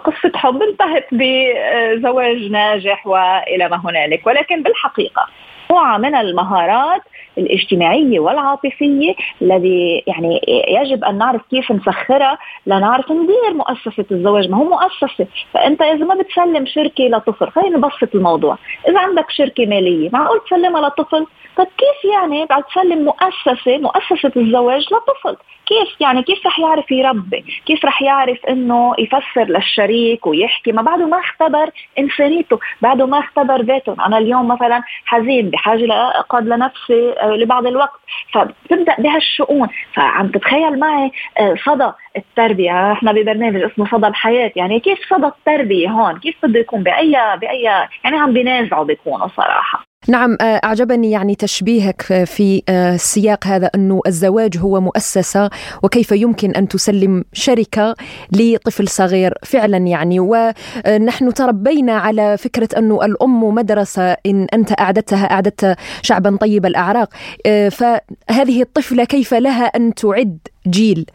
قصة 0.04 0.32
حب 0.34 0.62
انتهت 0.62 1.06
بزواج 1.12 2.50
ناجح 2.50 3.06
وإلى 3.06 3.68
ما 3.68 3.80
هنالك. 3.84 4.26
ولكن 4.26 4.62
بالحقيقة 4.62 5.26
مجموعة 5.70 5.98
من 5.98 6.14
المهارات 6.14 7.02
الاجتماعية 7.38 8.20
والعاطفية 8.20 9.14
الذي 9.42 10.04
يعني 10.06 10.40
يجب 10.68 11.04
أن 11.04 11.18
نعرف 11.18 11.42
كيف 11.50 11.72
نسخرها 11.72 12.38
لنعرف 12.66 13.12
ندير 13.12 13.54
مؤسسة 13.54 14.04
الزواج. 14.10 14.50
ما 14.50 14.56
هو 14.56 14.64
مؤسسة؟ 14.64 15.26
فأنت 15.54 15.82
إذا 15.82 16.04
ما 16.04 16.14
بتسلم 16.14 16.66
شركة 16.66 17.04
لطفل 17.04 17.50
خلينا 17.50 17.76
نبسط 17.76 18.14
الموضوع. 18.14 18.58
إذا 18.88 18.98
عندك 18.98 19.30
شركة 19.30 19.66
مالية 19.66 20.10
معقول 20.12 20.40
تسلمها 20.46 20.88
لطفل؟ 20.88 21.26
طب 21.56 21.66
كيف 21.78 22.12
يعني 22.12 22.46
بعد 22.46 22.62
تسلم 22.62 23.04
مؤسسة 23.04 23.78
مؤسسة 23.78 24.32
الزواج 24.36 24.86
لطفل؟ 24.92 25.36
كيف 25.66 26.00
يعني 26.00 26.22
كيف 26.22 26.46
رح 26.46 26.58
يعرف 26.58 26.90
يربي؟ 26.90 27.44
كيف 27.66 27.84
رح 27.84 28.02
يعرف 28.02 28.46
إنه 28.46 28.94
يفسر 28.98 29.44
للشريك 29.44 30.26
ويحكي؟ 30.26 30.72
ما 30.72 30.82
بعده 30.82 31.06
ما 31.06 31.20
اختبر 31.20 31.70
إنسانيته 31.98 32.58
بعده 32.82 33.06
ما 33.06 33.18
اختبر 33.18 33.62
ذاته 33.62 33.96
أنا 34.06 34.18
اليوم 34.18 34.48
مثلا 34.48 34.82
حزين 35.04 35.50
بحاجة 35.50 35.84
لاقعد 35.84 36.46
لنفسي 36.46 37.12
آه، 37.20 37.36
لبعض 37.36 37.66
الوقت. 37.66 38.00
فبتبدأ 38.32 38.94
بهالشؤون. 38.98 39.68
فعم 39.94 40.28
تتخيل 40.28 40.78
معي 40.78 41.10
آه، 41.38 41.54
صدى 41.64 41.92
التربية. 42.16 42.92
إحنا 42.92 43.12
ببرنامج 43.12 43.62
اسمه 43.62 43.86
صدى 43.90 44.06
الحياة. 44.06 44.52
يعني 44.56 44.80
كيف 44.80 44.98
صدى 45.10 45.26
التربية 45.26 45.88
هون؟ 45.88 46.18
كيف 46.18 46.36
بده 46.42 46.60
يكون؟ 46.60 46.82
باي 46.82 47.16
باي 47.40 47.62
يعني 47.62 48.16
عم 48.16 48.32
بينازعوا 48.32 48.84
بيكونوا 48.84 49.28
صراحة. 49.36 49.95
نعم 50.08 50.36
آه، 50.40 50.60
أعجبني 50.64 51.10
يعني 51.10 51.34
تشبيهك 51.34 52.02
في 52.24 52.62
آه، 52.68 52.94
السياق 52.94 53.46
هذا 53.46 53.70
أنه 53.74 54.00
الزواج 54.06 54.58
هو 54.58 54.80
مؤسسة 54.80 55.50
وكيف 55.82 56.12
يمكن 56.12 56.50
أن 56.50 56.68
تسلم 56.68 57.24
شركة 57.32 57.94
لطفل 58.32 58.88
صغير 58.88 59.34
فعلا 59.42 59.76
يعني. 59.76 60.20
ونحن 60.20 61.34
تربينا 61.34 61.92
على 61.92 62.36
فكرة 62.36 62.68
أنه 62.78 63.04
الأم 63.04 63.54
مدرسة 63.54 64.16
إن 64.26 64.46
أنت 64.54 64.80
أعددتها 64.80 65.30
أعددت 65.30 65.76
شعبا 66.02 66.36
طيب 66.36 66.66
الأعراق. 66.66 67.08
آه، 67.46 67.68
فهذه 67.68 68.62
الطفلة 68.62 69.04
كيف 69.04 69.34
لها 69.34 69.64
أن 69.64 69.94
تعد 69.94 70.38
جيل؟ 70.66 71.06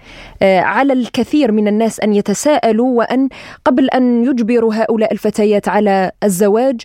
على 0.42 0.94
الكثير 0.94 1.52
من 1.52 1.68
الناس 1.68 2.00
أن 2.00 2.14
يتساءلوا 2.14 2.98
وأن 2.98 3.30
قبل 3.66 3.90
أن 3.90 4.26
يجبروا 4.26 4.74
هؤلاء 4.76 5.14
الفتيات 5.14 5.68
على 5.68 6.12
الزواج 6.24 6.82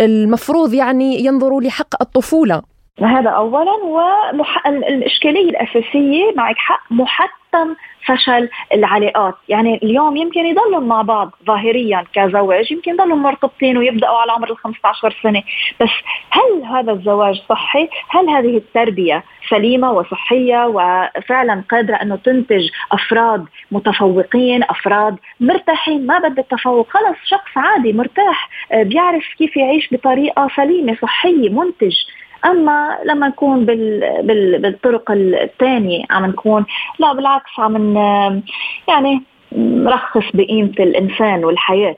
المفروض 0.00 0.74
يعني 0.74 1.24
ينظروا 1.24 1.60
لحق 1.62 2.02
الطفولة. 2.02 2.62
هذا 3.02 3.30
اولا 3.30 3.72
والاشكاليه 3.84 5.50
الأساسية 5.50 6.32
معك 6.36 6.56
حق 6.56 6.82
محتم 6.90 7.74
فشل 8.06 8.48
العلاقات. 8.74 9.34
يعني 9.48 9.80
اليوم 9.82 10.16
يمكن 10.16 10.46
يضلوا 10.46 10.80
مع 10.80 11.02
بعض 11.02 11.30
ظاهريا 11.46 12.04
كزواج 12.12 12.72
يمكن 12.72 12.90
يضلوا 12.90 13.16
مرتبطين 13.16 13.78
ويبدأوا 13.78 14.18
على 14.18 14.32
عمر 14.32 14.50
ال 14.50 14.56
15 14.56 15.16
سنة. 15.22 15.42
بس 15.80 15.90
هل 16.30 16.64
هذا 16.64 16.92
الزواج 16.92 17.42
صحي؟ 17.48 17.88
هل 18.08 18.28
هذه 18.28 18.56
التربية 18.56 19.24
سليمة 19.50 19.92
وصحية؟ 19.92 20.66
وفعلا 20.66 21.64
قادرة 21.70 21.96
أنه 21.96 22.16
تنتج 22.16 22.68
أفراد 22.92 23.44
متفوقين 23.72 24.62
أفراد 24.62 25.16
مرتاحين؟ 25.40 26.06
ما 26.06 26.18
بدي 26.18 26.40
التفوق. 26.40 26.88
خلص 26.90 27.16
شخص 27.24 27.50
عادي 27.56 27.92
مرتاح 27.92 28.50
بيعرف 28.74 29.24
كيف 29.38 29.56
يعيش 29.56 29.88
بطريقة 29.92 30.48
سليمة 30.56 30.96
صحية 31.02 31.48
منتج. 31.50 31.94
أما 32.44 32.98
لما 33.04 33.28
نكون 33.28 33.66
بال 33.66 34.00
بال 34.22 34.62
بالطرق 34.62 35.10
الثانية 35.10 36.04
عم 36.10 36.26
نكون 36.26 36.66
لا 36.98 37.12
بالعكس 37.12 37.50
عم 37.58 37.96
يعني 38.88 39.22
نرخص 39.56 40.24
بقيمة 40.34 40.74
الإنسان 40.78 41.44
والحياة. 41.44 41.96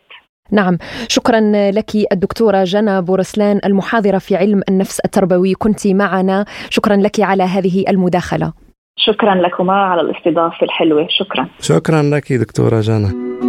نعم. 0.53 0.79
شكرا 1.09 1.41
لك 1.71 1.91
الدكتورة 2.13 2.65
جنى 2.65 3.03
بورسلان 3.03 3.61
المحاضرة 3.65 4.19
في 4.19 4.37
علم 4.37 4.63
النفس 4.69 5.01
التربوي. 5.01 5.55
كنت 5.55 5.87
معنا. 5.87 6.45
شكرا 6.71 6.97
لك 6.97 7.21
على 7.21 7.43
هذه 7.43 7.85
المداخلة. 7.89 8.53
شكرا 8.97 9.35
لكما 9.35 9.73
على 9.73 10.01
الاستضافة 10.01 10.65
الحلوة. 10.65 11.07
شكرا. 11.11 11.47
شكرا 11.61 12.03
لك 12.03 12.33
دكتورة 12.33 12.81
جنى. 12.81 13.46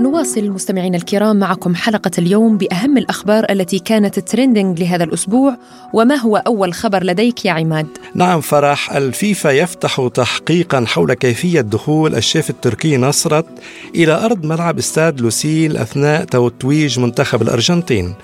نواصل 0.00 0.50
مستمعينا 0.50 0.96
الكرام 0.96 1.36
معكم 1.36 1.74
حلقة 1.74 2.10
اليوم 2.18 2.56
بأهم 2.58 2.98
الأخبار 2.98 3.46
التي 3.50 3.78
كانت 3.78 4.18
trending 4.18 4.80
لهذا 4.82 5.04
الأسبوع 5.04 5.56
وما 5.92 6.14
هو 6.14 6.36
أول 6.36 6.74
خبر 6.74 7.04
لديك 7.04 7.44
يا 7.44 7.52
عماد؟ 7.52 7.86
نعم 8.14 8.40
فرح 8.40 8.92
الفيفا 8.92 9.48
يفتح 9.50 10.08
تحقيقا 10.14 10.84
حول 10.86 11.14
كيفية 11.14 11.60
دخول 11.60 12.14
الشيف 12.14 12.50
التركي 12.50 12.96
نصرت 12.96 13.46
إلى 13.94 14.12
أرض 14.12 14.46
ملعب 14.46 14.78
استاد 14.78 15.20
لوسيل 15.20 15.76
أثناء 15.76 16.24
تتويج 16.24 16.98
منتخب 16.98 17.42
الأرجنتين 17.42 18.14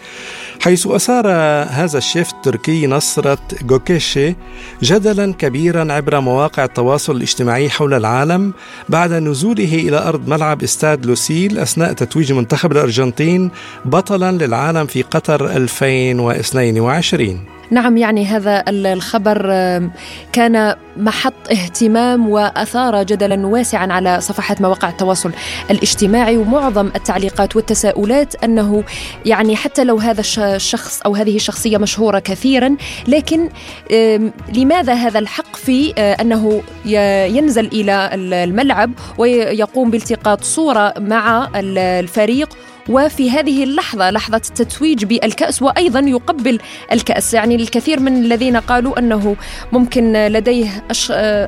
حيث 0.65 0.87
أثار 0.87 1.27
هذا 1.71 1.99
الشيف 1.99 2.33
التركي 2.33 2.87
نصرة 2.87 3.39
جوكيشي 3.63 4.35
جدلا 4.83 5.33
كبيرا 5.33 5.93
عبر 5.93 6.21
مواقع 6.21 6.65
التواصل 6.65 7.17
الاجتماعي 7.17 7.71
حول 7.71 7.95
العالم 7.95 8.53
بعد 8.89 9.13
نزوله 9.13 9.75
إلى 9.75 10.09
أرض 10.09 10.29
ملعب 10.29 10.63
استاد 10.63 11.07
لوسيل 11.07 11.59
أثناء 11.59 11.93
تتويج 11.93 12.33
منتخب 12.33 12.73
الأرجنتين 12.73 13.51
بطلا 13.85 14.33
للعالم 14.33 14.87
في 14.87 15.03
قطر 15.03 15.47
2022 15.47 17.54
نعم 17.71 17.97
يعني 17.97 18.27
هذا 18.27 18.65
الخبر 18.69 19.43
كان 20.33 20.75
محط 20.97 21.51
اهتمام 21.51 22.29
وأثار 22.29 23.03
جدلا 23.03 23.47
واسعا 23.47 23.93
على 23.93 24.21
صفحات 24.21 24.61
مواقع 24.61 24.89
التواصل 24.89 25.33
الاجتماعي 25.71 26.37
ومعظم 26.37 26.87
التعليقات 26.87 27.57
والتساؤلات 27.57 28.45
أنه 28.45 28.85
يعني 29.27 29.57
حتى 29.57 29.85
لو 29.85 29.97
هذا 29.97 30.21
الشخص 30.21 31.01
أو 31.03 31.15
هذه 31.15 31.37
الشخصيه 31.37 31.79
مشهورة 31.79 32.19
كثيرا 32.19 32.77
لكن 33.09 33.49
لماذا 34.55 34.95
هذا 34.95 35.19
الحق 35.19 35.57
في 35.57 35.95
آه، 35.99 36.13
أنه 36.21 36.63
ينزل 37.37 37.67
إلى 37.67 38.11
الملعب 38.45 38.93
ويقوم 39.19 39.91
بالتقاط 39.91 40.45
صورة 40.45 40.95
مع 40.99 41.51
الفريق 41.57 42.49
وفي 42.89 43.31
هذه 43.31 43.65
اللحظة 43.65 44.11
لحظة 44.11 44.37
التتويج 44.37 45.05
بالكأس 45.05 45.63
وأيضا 45.63 46.01
يقبل 46.01 46.59
الكأس. 46.93 47.35
يعني 47.35 47.55
الكثير 47.55 48.01
من 48.01 48.25
الذين 48.25 48.57
قالوا 48.57 48.99
أنه 48.99 49.37
ممكن 49.73 50.13
لديه 50.13 50.85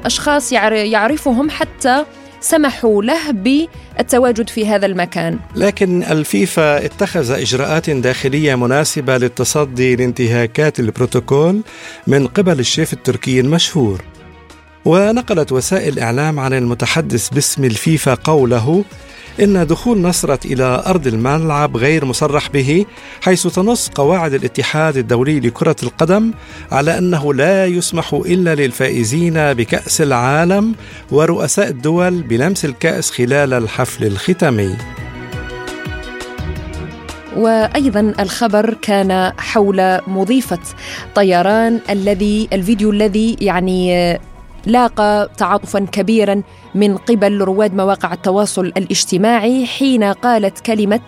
أشخاص 0.07 0.53
يعرفهم 0.53 1.51
حتى 1.51 2.05
سمحوا 2.40 3.03
له 3.03 3.31
بالتواجد 3.31 4.49
في 4.49 4.66
هذا 4.66 4.87
المكان. 4.87 5.38
لكن 5.57 6.03
الفيفا 6.03 6.85
اتخذ 6.85 7.31
إجراءات 7.31 7.90
داخلية 7.90 8.55
مناسبة 8.55 9.18
للتصدي 9.18 9.96
لانتهاكات 9.96 10.81
البروتوكول 10.81 11.61
من 12.07 12.27
قبل 12.27 12.61
الشيف 12.61 12.92
التركي 12.92 13.40
المشهور. 13.40 14.05
ونقلت 14.87 15.53
وسائل 15.53 15.99
إعلام 15.99 16.40
عن 16.40 16.53
المتحدث 16.53 17.29
باسم 17.29 17.64
الفيفا 17.64 18.14
قوله 18.14 18.85
إن 19.42 19.66
دخول 19.66 20.01
نصرة 20.01 20.38
إلى 20.44 20.83
أرض 20.87 21.07
الملعب 21.07 21.77
غير 21.77 22.05
مصرح 22.05 22.49
به 22.49 22.87
حيث 23.20 23.46
تنص 23.46 23.88
قواعد 23.88 24.35
الاتحاد 24.35 24.96
الدولي 24.96 25.40
لكرة 25.40 25.77
القدم 25.83 26.33
على 26.72 26.99
أنه 26.99 27.35
لا 27.35 27.66
يسمح 27.66 28.14
إلا 28.14 28.55
للفائزين 28.55 29.35
بكأس 29.35 30.01
العالم 30.01 30.75
ورؤساء 31.11 31.68
الدول 31.68 32.22
بلمس 32.22 32.64
الكأس 32.64 33.11
خلال 33.11 33.53
الحفل 33.53 34.05
الختامي. 34.05 34.77
وأيضا 37.37 38.14
الخبر 38.20 38.75
كان 38.83 39.33
حول 39.38 40.01
مضيفة 40.07 40.59
طيران 41.14 41.81
الذي 41.90 42.49
الفيديو 42.53 42.90
الذي 42.90 43.37
يعني 43.40 44.18
لاقى 44.66 45.31
تعاطفا 45.37 45.79
كبيرا 45.92 46.42
من 46.74 46.96
قبل 46.96 47.40
رواد 47.40 47.74
مواقع 47.74 48.12
التواصل 48.12 48.66
الاجتماعي 48.66 49.66
حين 49.66 50.05
قالت 50.05 50.61
كلمة 50.61 51.00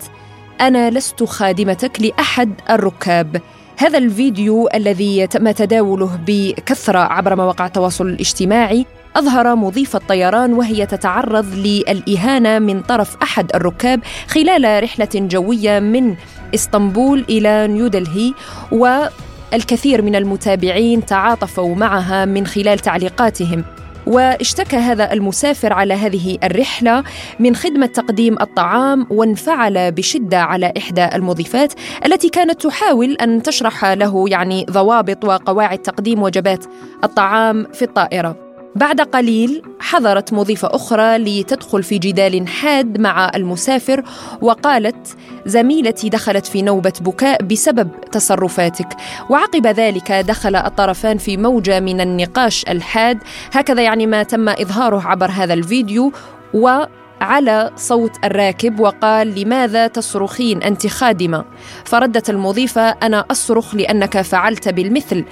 أنا 0.60 0.90
لست 0.90 1.24
خادمتك 1.24 2.00
لأحد 2.00 2.52
الركاب 2.70 3.40
هذا 3.76 3.98
الفيديو 3.98 4.68
الذي 4.74 5.26
تم 5.26 5.50
تداوله 5.50 6.18
بكثرة 6.26 6.98
عبر 6.98 7.36
مواقع 7.36 7.66
التواصل 7.66 8.06
الاجتماعي 8.06 8.86
أظهر 9.16 9.56
مضيف 9.56 9.96
الطيران 9.96 10.52
وهي 10.52 10.86
تتعرض 10.86 11.54
للإهانة 11.54 12.58
من 12.58 12.80
طرف 12.80 13.16
أحد 13.22 13.50
الركاب 13.54 14.00
خلال 14.28 14.82
رحلة 14.82 15.08
جوية 15.14 15.80
من 15.80 16.14
إسطنبول 16.54 17.24
إلى 17.28 17.66
نيودلهي 17.66 18.32
و 18.72 19.06
الكثير 19.54 20.02
من 20.02 20.16
المتابعين 20.16 21.06
تعاطفوا 21.06 21.74
معها 21.74 22.24
من 22.24 22.46
خلال 22.46 22.78
تعليقاتهم 22.78 23.64
واشتكى 24.06 24.76
هذا 24.76 25.12
المسافر 25.12 25.72
على 25.72 25.94
هذه 25.94 26.38
الرحلة 26.44 27.04
من 27.40 27.56
خدمة 27.56 27.86
تقديم 27.86 28.36
الطعام 28.40 29.06
وانفعل 29.10 29.92
بشدة 29.92 30.38
على 30.38 30.72
إحدى 30.78 31.08
المضيفات 31.14 31.72
التي 32.06 32.28
كانت 32.28 32.62
تحاول 32.62 33.12
أن 33.12 33.42
تشرح 33.42 33.84
له 33.84 34.28
يعني 34.28 34.66
ضوابط 34.70 35.24
وقواعد 35.24 35.78
تقديم 35.78 36.22
وجبات 36.22 36.64
الطعام 37.04 37.66
في 37.72 37.82
الطائرة. 37.82 38.47
بعد 38.78 39.00
قليل 39.00 39.62
حضرت 39.80 40.32
مضيفة 40.32 40.68
أخرى 40.72 41.18
لتدخل 41.18 41.82
في 41.82 41.98
جدال 41.98 42.48
حاد 42.48 43.00
مع 43.00 43.30
المسافر 43.34 44.04
وقالت 44.40 45.16
زميلتي 45.46 46.08
دخلت 46.08 46.46
في 46.46 46.62
نوبة 46.62 46.92
بكاء 47.00 47.42
بسبب 47.42 47.90
تصرفاتك. 48.12 48.88
وعقب 49.30 49.66
ذلك 49.66 50.12
دخل 50.12 50.56
الطرفان 50.56 51.18
في 51.18 51.36
موجة 51.36 51.80
من 51.80 52.00
النقاش 52.00 52.64
الحاد. 52.68 53.18
هكذا 53.52 53.82
يعني 53.82 54.06
ما 54.06 54.22
تم 54.22 54.48
إظهاره 54.48 55.08
عبر 55.08 55.30
هذا 55.30 55.54
الفيديو. 55.54 56.12
و 56.54 56.84
على 57.20 57.70
صوت 57.76 58.12
الراكب 58.24 58.80
وقال 58.80 59.40
لماذا 59.40 59.86
تصرخين 59.86 60.62
أنت 60.62 60.86
خادمة؟ 60.86 61.44
فردت 61.84 62.30
المضيفة 62.30 62.90
أنا 62.90 63.24
أصرخ 63.30 63.74
لأنك 63.74 64.20
فعلت 64.20 64.68
بالمثل. 64.68 65.24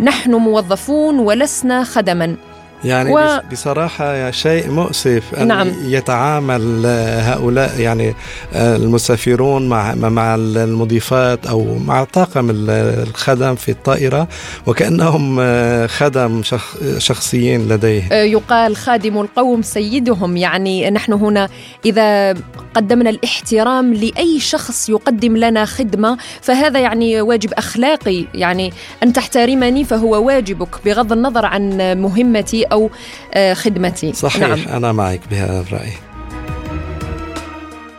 نحن 0.00 0.34
موظفون 0.34 1.18
ولسنا 1.18 1.84
خدما. 1.84 2.36
يعني 2.84 3.14
و... 3.14 3.40
بصراحة 3.52 4.30
شيء 4.30 4.70
مؤسف 4.70 5.34
أن 5.34 5.46
نعم. 5.46 5.72
يتعامل 5.84 6.86
هؤلاء 7.20 7.80
يعني 7.80 8.14
آه، 8.54 8.76
المسافرون 8.76 9.68
مع 9.68 9.94
مع 9.94 10.34
المضيفات 10.34 11.46
أو 11.46 11.78
مع 11.78 12.04
طاقم 12.04 12.48
الخدم 12.50 13.54
في 13.54 13.70
الطائرة 13.70 14.28
وكأنهم 14.66 15.38
آه، 15.40 15.86
خدم 15.86 16.42
شخ... 16.42 16.76
شخصيين 16.98 17.68
لديه. 17.68 18.08
آه، 18.12 18.22
يقال 18.22 18.76
خادم 18.76 19.20
القوم 19.20 19.62
سيدهم. 19.62 20.36
يعني 20.36 20.90
نحن 20.90 21.12
هنا 21.12 21.48
إذا 21.84 22.34
قدمنا 22.74 23.10
الاحترام 23.10 23.94
لأي 23.94 24.40
شخص 24.40 24.88
يقدم 24.88 25.36
لنا 25.36 25.64
خدمة 25.64 26.18
فهذا 26.40 26.80
يعني 26.80 27.20
واجب 27.20 27.52
أخلاقي. 27.52 28.24
يعني 28.34 28.72
أن 29.02 29.12
تحترمني 29.12 29.84
فهو 29.84 30.26
واجبك 30.26 30.84
بغض 30.84 31.12
النظر 31.12 31.46
عن 31.46 31.92
مهمتي 32.02 32.67
أو 32.72 32.90
آه، 33.34 33.54
خدمتي. 33.54 34.12
صحيح 34.12 34.48
نعم. 34.48 34.76
أنا 34.76 34.92
معك 34.92 35.20
بهذا 35.30 35.60
الرأي. 35.60 35.92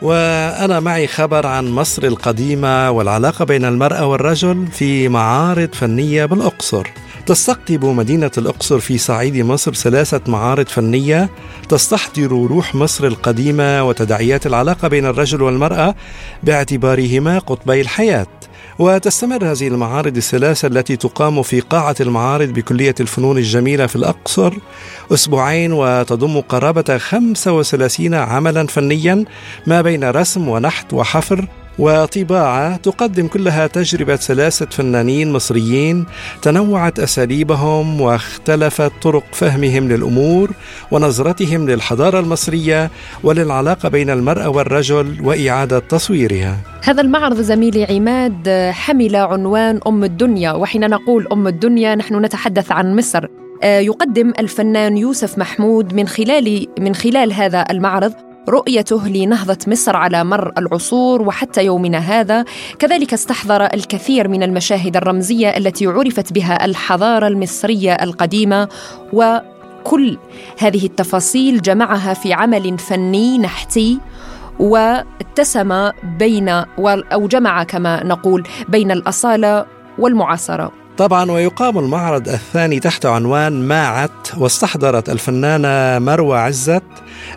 وأنا 0.02 0.80
معي 0.80 1.08
خبر 1.08 1.48
عن 1.48 1.72
مصر 1.72 2.04
القديمة 2.04 2.92
والعلاقة 2.92 3.46
بين 3.46 3.66
المرأة 3.66 4.06
والرجل 4.06 4.68
في 4.68 5.08
معارض 5.10 5.70
فنية 5.74 6.26
بالأقصر. 6.26 6.88
تستقطب 7.26 7.86
مدينة 7.86 8.32
الأقصر 8.38 8.80
في 8.80 8.98
صعيد 8.98 9.38
مصر 9.38 9.74
ثلاثة 9.74 10.22
معارض 10.28 10.68
فنية 10.68 11.30
تستحضر 11.70 12.28
روح 12.28 12.76
مصر 12.76 13.08
القديمة 13.08 13.84
وتداعيات 13.84 14.46
العلاقة 14.46 14.88
بين 14.88 15.06
الرجل 15.06 15.42
والمرأة 15.42 15.96
باعتبارهما 16.44 17.40
قطبي 17.40 17.82
الحياة. 17.82 18.28
وتستمر 18.80 19.52
هذه 19.52 19.68
المعارض 19.68 20.18
الثلاثة 20.18 20.68
التي 20.68 20.96
تقام 20.96 21.44
في 21.44 21.60
قاعة 21.60 21.96
المعارض 22.00 22.50
بكلية 22.50 22.96
الفنون 23.00 23.38
الجميلة 23.38 23.88
في 23.88 23.96
الأقصر 23.96 24.54
أسبوعين 25.14 25.74
وتضم 25.74 26.42
قرابة 26.42 26.98
35 26.98 28.14
عملا 28.14 28.68
فنيا 28.68 29.26
ما 29.68 29.82
بين 29.82 30.10
رسم 30.10 30.48
ونحت 30.48 30.94
وحفر 30.94 31.48
وطباعة 31.80 32.76
تقدم 32.78 33.28
كلها 33.28 33.68
تجربة 33.68 34.16
ثلاثة 34.16 34.66
فنانين 34.66 35.34
مصريين 35.34 36.06
تنوعت 36.42 37.00
أساليبهم 37.00 38.02
واختلفت 38.02 38.92
طرق 39.02 39.24
فهمهم 39.32 39.88
للأمور 39.88 40.52
ونظرتهم 40.92 41.70
للحضارة 41.70 42.20
المصرية 42.20 42.92
وللعلاقة 43.24 43.90
بين 43.90 44.10
المرأة 44.10 44.50
والرجل 44.50 45.18
وإعادة 45.24 45.80
تصويرها. 45.80 46.58
هذا 46.84 47.02
المعرض 47.02 47.42
زميلي 47.42 47.86
عماد 47.86 48.50
حمل 48.72 49.16
عنوان 49.16 49.80
أم 49.88 50.04
الدنيا 50.04 50.52
وحين 50.52 50.90
نقول 50.90 51.28
أم 51.32 51.48
الدنيا 51.48 51.96
نحن 51.96 52.26
نتحدث 52.26 52.72
عن 52.72 52.96
مصر. 52.96 53.28
آه، 53.64 53.80
يقدم 53.80 54.34
الفنان 54.40 54.98
يوسف 54.98 55.38
محمود 55.38 55.94
من 55.94 56.08
خلال 56.08 56.68
من 56.80 56.96
خلال 56.96 57.34
هذا 57.34 57.66
المعرض 57.72 58.29
رؤيته 58.50 59.08
لنهضة 59.08 59.58
مصر 59.68 59.96
على 59.96 60.24
مر 60.24 60.52
العصور 60.58 61.22
وحتى 61.22 61.66
يومنا 61.66 61.98
هذا. 61.98 62.46
كذلك 62.80 63.14
استحضر 63.14 63.66
الكثير 63.66 64.28
من 64.28 64.44
المشاهد 64.44 64.98
الرمزية 64.98 65.58
التي 65.58 65.86
عرفت 65.88 66.34
بها 66.34 66.66
الحضارة 66.66 67.28
المصرية 67.28 67.94
القديمة 67.94 68.68
وكل 69.14 70.18
هذه 70.60 70.86
التفاصيل 70.86 71.62
جمعها 71.62 72.14
في 72.14 72.34
عمل 72.34 72.78
فني 72.78 73.38
نحتي 73.38 74.00
واتسم 74.60 75.92
بين 76.20 76.50
أو 76.50 77.28
جمع 77.28 77.64
كما 77.64 78.04
نقول 78.04 78.44
بين 78.70 78.92
الأصالة 78.92 79.66
والمعاصرة. 80.00 80.72
طبعا 80.98 81.32
ويقام 81.32 81.78
المعرض 81.78 82.28
الثاني 82.28 82.80
تحت 82.80 83.06
عنوان 83.06 83.68
ماعت 83.68 84.38
واستحضرت 84.38 85.10
الفنانة 85.10 86.06
مروى 86.06 86.38
عزت 86.38 86.84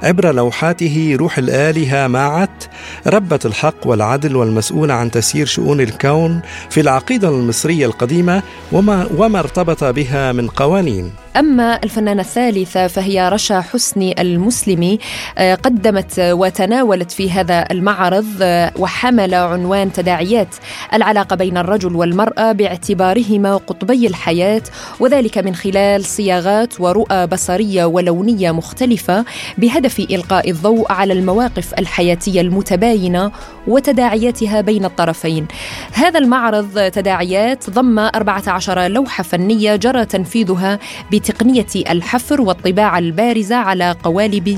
عبر 0.03 0.33
لوحاته 0.33 1.17
روح 1.19 1.39
الآلهة 1.39 2.07
ماعت 2.07 2.65
ربة 3.07 3.41
الحق 3.45 3.87
والعدل 3.87 4.37
والمسؤولة 4.37 4.95
عن 4.95 5.11
تسيير 5.11 5.47
شؤون 5.47 5.81
الكون 5.81 6.41
في 6.71 6.81
العقيدة 6.81 7.29
المصرية 7.29 7.87
القديمة 7.87 8.43
وما, 8.73 9.09
وما 9.17 9.39
ارتبط 9.39 9.85
بها 9.85 10.33
من 10.33 10.49
قوانين. 10.49 11.13
أما 11.37 11.81
الفنانة 11.85 12.23
الثالثة 12.23 12.87
فهي 12.87 13.29
رشا 13.29 13.61
حسني 13.61 14.21
المسلمي 14.21 14.99
آه، 15.39 15.55
قدمت 15.55 16.15
وتناولت 16.19 17.11
في 17.11 17.31
هذا 17.31 17.65
المعرض 17.71 18.27
آه، 18.43 18.73
وحمل 18.79 19.35
عنوان 19.35 19.93
تداعيات 19.93 20.57
العلاقة 20.95 21.37
بين 21.37 21.57
الرجل 21.57 21.97
والمرأة 21.97 22.53
باعتبارهما 22.53 23.57
قطبي 23.57 24.07
الحياة 24.07 24.63
وذلك 25.01 25.39
من 25.39 25.55
خلال 25.55 26.05
صياغات 26.05 26.81
ورؤى 26.81 27.27
بصرية 27.27 27.85
ولونية 27.85 28.53
مختلفة 28.53 29.25
بهدف 29.73 30.01
إلقاء 30.01 30.51
الضوء 30.51 30.93
على 30.93 31.13
المواقف 31.13 31.75
الحياتية 31.79 32.41
المتباينة 32.41 33.33
وتداعياتها 33.67 34.61
بين 34.61 34.85
الطرفين. 34.85 35.47
هذا 35.93 36.19
المعرض 36.19 36.91
تداعيات 36.91 37.71
ضم 37.71 37.99
14 37.99 38.87
لوحة 38.87 39.23
فنية 39.23 39.77
جرى 39.77 40.05
تنفيذها 40.05 40.79
بتقنية 41.13 41.67
الحفر 41.77 42.41
والطباعة 42.41 42.99
البارزة 42.99 43.57
على 43.57 43.97
قوالب 44.03 44.49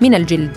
من 0.00 0.14
الجلد. 0.14 0.56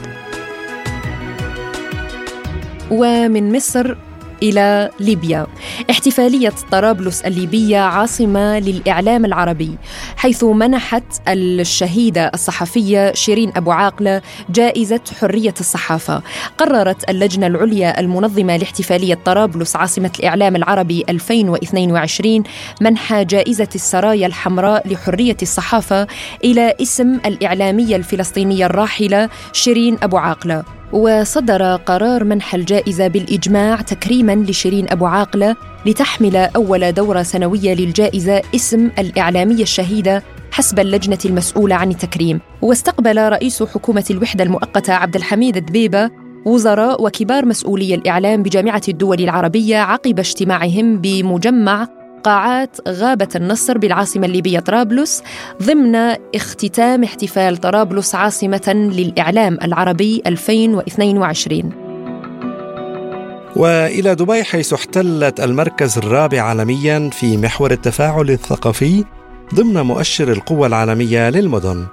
ومن 2.92 3.56
مصر 3.56 3.96
إلى 4.44 4.90
ليبيا. 5.00 5.48
احتفالية 5.90 6.54
طرابلس 6.72 7.22
الليبية 7.22 7.80
عاصمة 7.80 8.60
للإعلام 8.60 9.26
العربي 9.26 9.78
حيث 10.18 10.44
منحت 10.44 11.04
الشهيدة 11.28 12.32
الصحفية 12.34 13.14
شيرين 13.14 13.52
أبو 13.56 13.72
عاقلة 13.72 14.22
جائزة 14.50 15.02
حرية 15.22 15.54
الصحافة. 15.60 16.22
قررت 16.58 17.10
اللجنة 17.10 17.48
العليا 17.48 18.00
المنظمة 18.00 18.58
لاحتفالية 18.58 19.18
طرابلس 19.26 19.76
عاصمة 19.76 20.12
الإعلام 20.20 20.56
العربي 20.56 21.04
2022 21.10 22.44
منح 22.82 23.22
جائزة 23.22 23.70
السرايا 23.76 24.28
الحمراء 24.28 24.88
لحرية 24.88 25.38
الصحافة 25.42 26.08
إلى 26.44 26.76
اسم 26.82 27.20
الإعلامية 27.26 27.96
الفلسطينية 27.96 28.66
الراحلة 28.66 29.30
شيرين 29.54 29.98
أبو 30.04 30.18
عاقلة. 30.18 30.83
وصدر 30.94 31.76
قرار 31.76 32.24
منح 32.24 32.56
الجائزة 32.56 33.08
بالإجماع 33.08 33.82
تكريما 33.82 34.36
لشيرين 34.36 34.90
أبو 34.90 35.06
عاقلة 35.06 35.56
لتحمل 35.86 36.36
أول 36.36 36.92
دورة 36.92 37.24
سنوية 37.24 37.74
للجائزة 37.74 38.42
اسم 38.56 38.92
الإعلامية 39.00 39.64
الشهيدة 39.64 40.24
حسب 40.52 40.80
اللجنة 40.80 41.18
المسؤولة 41.26 41.76
عن 41.76 41.92
التكريم. 41.92 42.40
واستقبل 42.62 43.30
رئيس 43.30 43.64
حكومة 43.64 44.06
الوحدة 44.12 44.44
المؤقتة 44.44 44.94
عبد 44.94 45.16
الحميد 45.16 45.58
دبيبة 45.58 46.10
وزراء 46.46 47.04
وكبار 47.04 47.46
مسؤولي 47.46 47.96
الإعلام 47.96 48.44
بجامعة 48.44 48.82
الدول 48.88 49.22
العربية 49.22 49.78
عقب 49.78 50.20
اجتماعهم 50.20 50.98
بمجمع 50.98 51.88
قاعات 52.24 52.78
غابة 52.88 53.30
النصر 53.36 53.78
بالعاصمة 53.78 54.26
الليبية 54.26 54.60
طرابلس 54.60 55.24
ضمن 55.64 55.96
اختتام 56.36 57.04
احتفال 57.04 57.58
طرابلس 57.58 58.16
عاصمة 58.16 58.90
للإعلام 58.94 59.58
العربي 59.64 60.22
2022 60.28 61.72
وإلى 63.56 64.16
دبي 64.16 64.44
حيث 64.44 64.74
احتلت 64.74 65.40
المركز 65.40 65.98
الرابع 65.98 66.42
عالميا 66.42 67.10
في 67.10 67.38
محور 67.38 67.72
التفاعل 67.72 68.30
الثقافي 68.30 69.04
ضمن 69.56 69.82
مؤشر 69.82 70.32
القوة 70.32 70.68
العالمية 70.68 71.30
للمدن. 71.30 71.86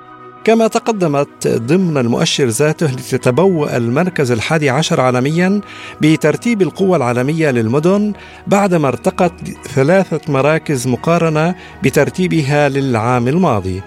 كما 0.44 0.66
تقدمت 0.66 1.48
ضمن 1.48 1.98
المؤشر 1.98 2.46
ذاته 2.46 2.86
لتتبوأ 2.86 3.76
المركز 3.76 4.30
الحادي 4.30 4.70
عشر 4.70 5.00
عالميا 5.00 5.60
بترتيب 6.00 6.62
القوة 6.62 6.96
العالمية 6.96 7.50
للمدن 7.50 8.12
بعدما 8.46 8.88
ارتقت 8.88 9.32
ثلاثة 9.74 10.32
مراكز 10.32 10.86
مقارنة 10.86 11.54
بترتيبها 11.82 12.68
للعام 12.68 13.28
الماضي. 13.28 13.82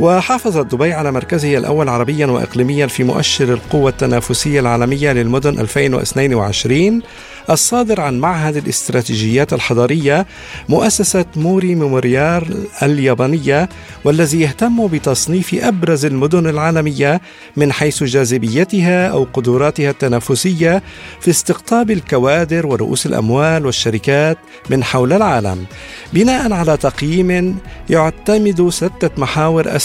وحافظت 0.00 0.74
دبي 0.74 0.92
على 0.92 1.12
مركزه 1.12 1.58
الأول 1.58 1.88
عربيا 1.88 2.26
وإقليميا 2.26 2.86
في 2.86 3.04
مؤشر 3.04 3.52
القوة 3.52 3.90
التنافسية 3.90 4.60
العالمية 4.60 5.12
للمدن 5.12 5.58
2022 5.58 7.02
الصادر 7.50 8.00
عن 8.00 8.18
معهد 8.18 8.56
الاستراتيجيات 8.56 9.52
الحضارية 9.52 10.26
مؤسسة 10.68 11.24
موري 11.36 11.74
ميموريار 11.74 12.48
اليابانية 12.82 13.68
والذي 14.04 14.40
يهتم 14.40 14.86
بتصنيف 14.86 15.54
أبرز 15.54 16.04
المدن 16.04 16.46
العالمية 16.46 17.20
من 17.56 17.72
حيث 17.72 18.04
جاذبيتها 18.04 19.08
أو 19.08 19.26
قدراتها 19.32 19.90
التنافسية 19.90 20.82
في 21.20 21.30
استقطاب 21.30 21.90
الكوادر 21.90 22.66
ورؤوس 22.66 23.06
الأموال 23.06 23.66
والشركات 23.66 24.38
من 24.70 24.84
حول 24.84 25.12
العالم. 25.12 25.64
بناء 26.12 26.52
على 26.52 26.76
تقييم 26.76 27.58
يعتمد 27.90 28.68
ستة 28.68 29.10
محاور 29.16 29.76
أساسية 29.76 29.83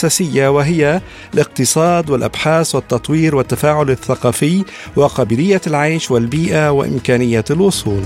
وهي 0.49 1.01
الاقتصاد 1.33 2.09
والأبحاث 2.09 2.75
والتطوير 2.75 3.35
والتفاعل 3.35 3.89
الثقافي 3.89 4.63
وقابلية 4.95 5.62
العيش 5.67 6.12
والبيئة 6.12 6.69
وإمكانية 6.69 7.45
الوصول. 7.51 8.03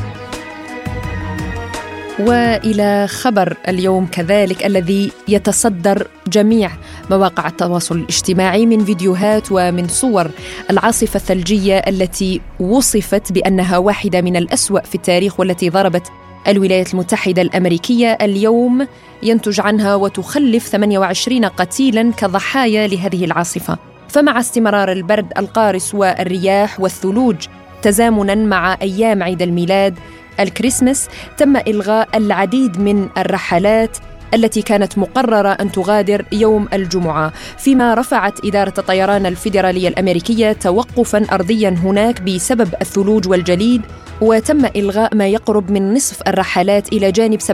وإلى 2.19 3.07
خبر 3.07 3.57
اليوم 3.67 4.05
كذلك 4.05 4.65
الذي 4.65 5.11
يتصدر 5.27 6.07
جميع 6.27 6.71
مواقع 7.11 7.47
التواصل 7.47 7.95
الاجتماعي 7.95 8.65
من 8.65 8.85
فيديوهات 8.85 9.47
ومن 9.51 9.87
صور 9.87 10.31
العاصفة 10.69 11.17
الثلجية 11.17 11.77
التي 11.77 12.41
وصفت 12.59 13.31
بأنها 13.31 13.77
واحدة 13.77 14.21
من 14.21 14.35
الأسوأ 14.35 14.81
في 14.81 14.95
التاريخ 14.95 15.39
والتي 15.39 15.69
ضربت 15.69 16.11
الولايات 16.47 16.93
المتحدة 16.93 17.41
الأمريكية 17.41 18.17
اليوم 18.21 18.87
ينتج 19.23 19.61
عنها 19.61 19.95
وتخلف 19.95 20.67
28 20.67 21.45
قتيلا 21.45 22.11
كضحايا 22.17 22.87
لهذه 22.87 23.25
العاصفة. 23.25 23.77
فمع 24.09 24.39
استمرار 24.39 24.91
البرد 24.91 25.33
القارس 25.37 25.95
والرياح 25.95 26.79
والثلوج 26.79 27.35
تزامنا 27.81 28.35
مع 28.35 28.77
أيام 28.81 29.23
عيد 29.23 29.41
الميلاد 29.41 29.99
الكريسماس 30.39 31.09
تم 31.37 31.57
إلغاء 31.57 32.17
العديد 32.17 32.79
من 32.79 33.09
الرحلات 33.17 33.97
التي 34.33 34.61
كانت 34.61 34.97
مقررة 34.97 35.49
أن 35.49 35.71
تغادر 35.71 36.25
يوم 36.31 36.67
الجمعة 36.73 37.33
فيما 37.57 37.93
رفعت 37.93 38.45
إدارة 38.45 38.73
الطيران 38.77 39.25
الفيدرالية 39.25 39.87
الأمريكية 39.87 40.51
توقفا 40.51 41.25
أرضيا 41.31 41.69
هناك 41.69 42.21
بسبب 42.21 42.69
الثلوج 42.81 43.27
والجليد 43.27 43.81
وتم 44.21 44.65
إلغاء 44.65 45.15
ما 45.15 45.27
يقرب 45.27 45.71
من 45.71 45.93
نصف 45.93 46.21
الرحلات 46.27 46.93
إلى 46.93 47.11
جانب 47.11 47.41
70% 47.41 47.45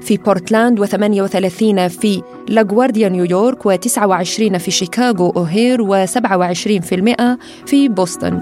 في 0.00 0.16
بورتلاند 0.16 0.80
و38 0.80 1.86
في 2.00 2.22
لاغوارديا 2.48 3.08
نيويورك 3.08 3.62
و29 3.62 4.56
في 4.56 4.70
شيكاغو 4.70 5.30
أوهير 5.30 5.82
و27% 5.82 7.22
في 7.66 7.88
بوسطن. 7.88 8.40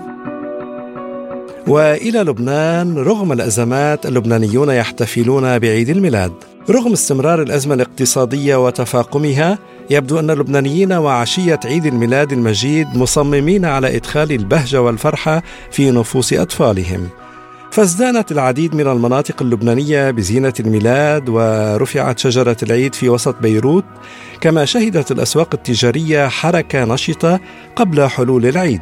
وإلى 1.66 2.18
لبنان 2.18 2.98
رغم 2.98 3.32
الأزمات 3.32 4.06
اللبنانيون 4.06 4.70
يحتفلون 4.70 5.58
بعيد 5.58 5.88
الميلاد. 5.88 6.32
رغم 6.70 6.92
استمرار 6.92 7.42
الأزمة 7.42 7.74
الاقتصادية 7.74 8.66
وتفاقمها 8.66 9.58
يبدو 9.90 10.18
أن 10.18 10.30
اللبنانيين 10.30 10.92
وعشية 10.92 11.60
عيد 11.64 11.86
الميلاد 11.86 12.32
المجيد 12.32 12.86
مصممين 12.94 13.64
على 13.64 13.96
إدخال 13.96 14.32
البهجة 14.32 14.82
والفرحة 14.82 15.42
في 15.70 15.90
نفوس 15.90 16.32
أطفالهم. 16.32 17.08
فازدانت 17.70 18.32
العديد 18.32 18.74
من 18.74 18.86
المناطق 18.86 19.42
اللبنانية 19.42 20.10
بزينة 20.10 20.54
الميلاد 20.60 21.28
ورفعت 21.28 22.18
شجرة 22.18 22.56
العيد 22.62 22.94
في 22.94 23.08
وسط 23.08 23.36
بيروت. 23.42 23.84
كما 24.40 24.64
شهدت 24.64 25.10
الأسواق 25.10 25.48
التجارية 25.54 26.28
حركة 26.28 26.84
نشطة 26.84 27.40
قبل 27.76 28.08
حلول 28.08 28.46
العيد. 28.46 28.80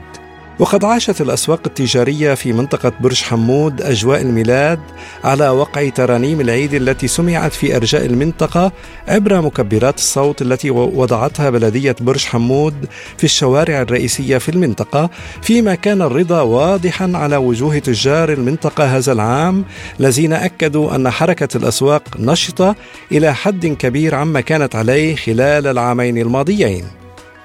وقد 0.58 0.84
عاشت 0.84 1.20
الأسواق 1.20 1.60
التجارية 1.66 2.34
في 2.34 2.52
منطقة 2.52 2.92
برج 3.00 3.22
حمود 3.22 3.82
أجواء 3.82 4.20
الميلاد 4.20 4.80
على 5.24 5.48
وقع 5.48 5.88
ترانيم 5.88 6.40
العيد 6.40 6.74
التي 6.74 7.08
سمعت 7.08 7.52
في 7.52 7.76
أرجاء 7.76 8.06
المنطقة 8.06 8.72
عبر 9.08 9.40
مكبرات 9.40 9.98
الصوت 9.98 10.42
التي 10.42 10.70
وضعتها 10.70 11.50
بلدية 11.50 11.96
برج 12.00 12.24
حمود 12.24 12.74
في 13.18 13.24
الشوارع 13.24 13.82
الرئيسية 13.82 14.38
في 14.38 14.48
المنطقة 14.48 15.10
فيما 15.42 15.74
كان 15.74 16.02
الرضا 16.02 16.40
واضحا 16.40 17.12
على 17.14 17.36
وجوه 17.36 17.78
تجار 17.78 18.32
المنطقة 18.32 18.84
هذا 18.96 19.12
العام 19.12 19.64
الذين 20.00 20.32
أكدوا 20.32 20.94
أن 20.94 21.10
حركة 21.10 21.56
الأسواق 21.56 22.02
نشطة 22.18 22.76
إلى 23.12 23.34
حد 23.34 23.66
كبير 23.66 24.14
عما 24.14 24.40
كانت 24.40 24.76
عليه 24.76 25.16
خلال 25.16 25.66
العامين 25.66 26.18
الماضيين. 26.18 26.97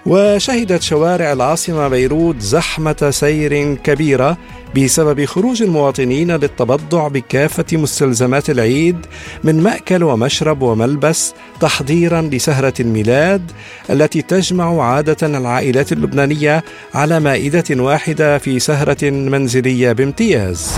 وشهدت 0.06 0.82
شوارع 0.82 1.34
العاصمة 1.34 1.88
بيروت 1.88 2.40
زحمة 2.40 3.10
سير 3.10 3.76
كبيرة 3.76 4.38
بسبب 4.76 5.26
خروج 5.26 5.64
المواطنين 5.64 6.32
للتبضع 6.32 7.08
بكافة 7.08 7.66
مستلزمات 7.74 8.50
العيد 8.50 9.06
من 9.44 9.64
مأكل 9.64 10.04
ومشرب 10.04 10.62
وملبس 10.62 11.34
تحضيرا 11.60 12.22
لسهرة 12.22 12.74
الميلاد 12.80 13.52
التي 13.90 14.22
تجمع 14.22 14.84
عادة 14.84 15.28
العائلات 15.28 15.92
اللبنانية 15.92 16.64
على 16.94 17.20
مائدة 17.20 17.84
واحدة 17.84 18.38
في 18.38 18.60
سهرة 18.60 19.10
منزلية 19.10 19.92
بامتياز. 19.92 20.72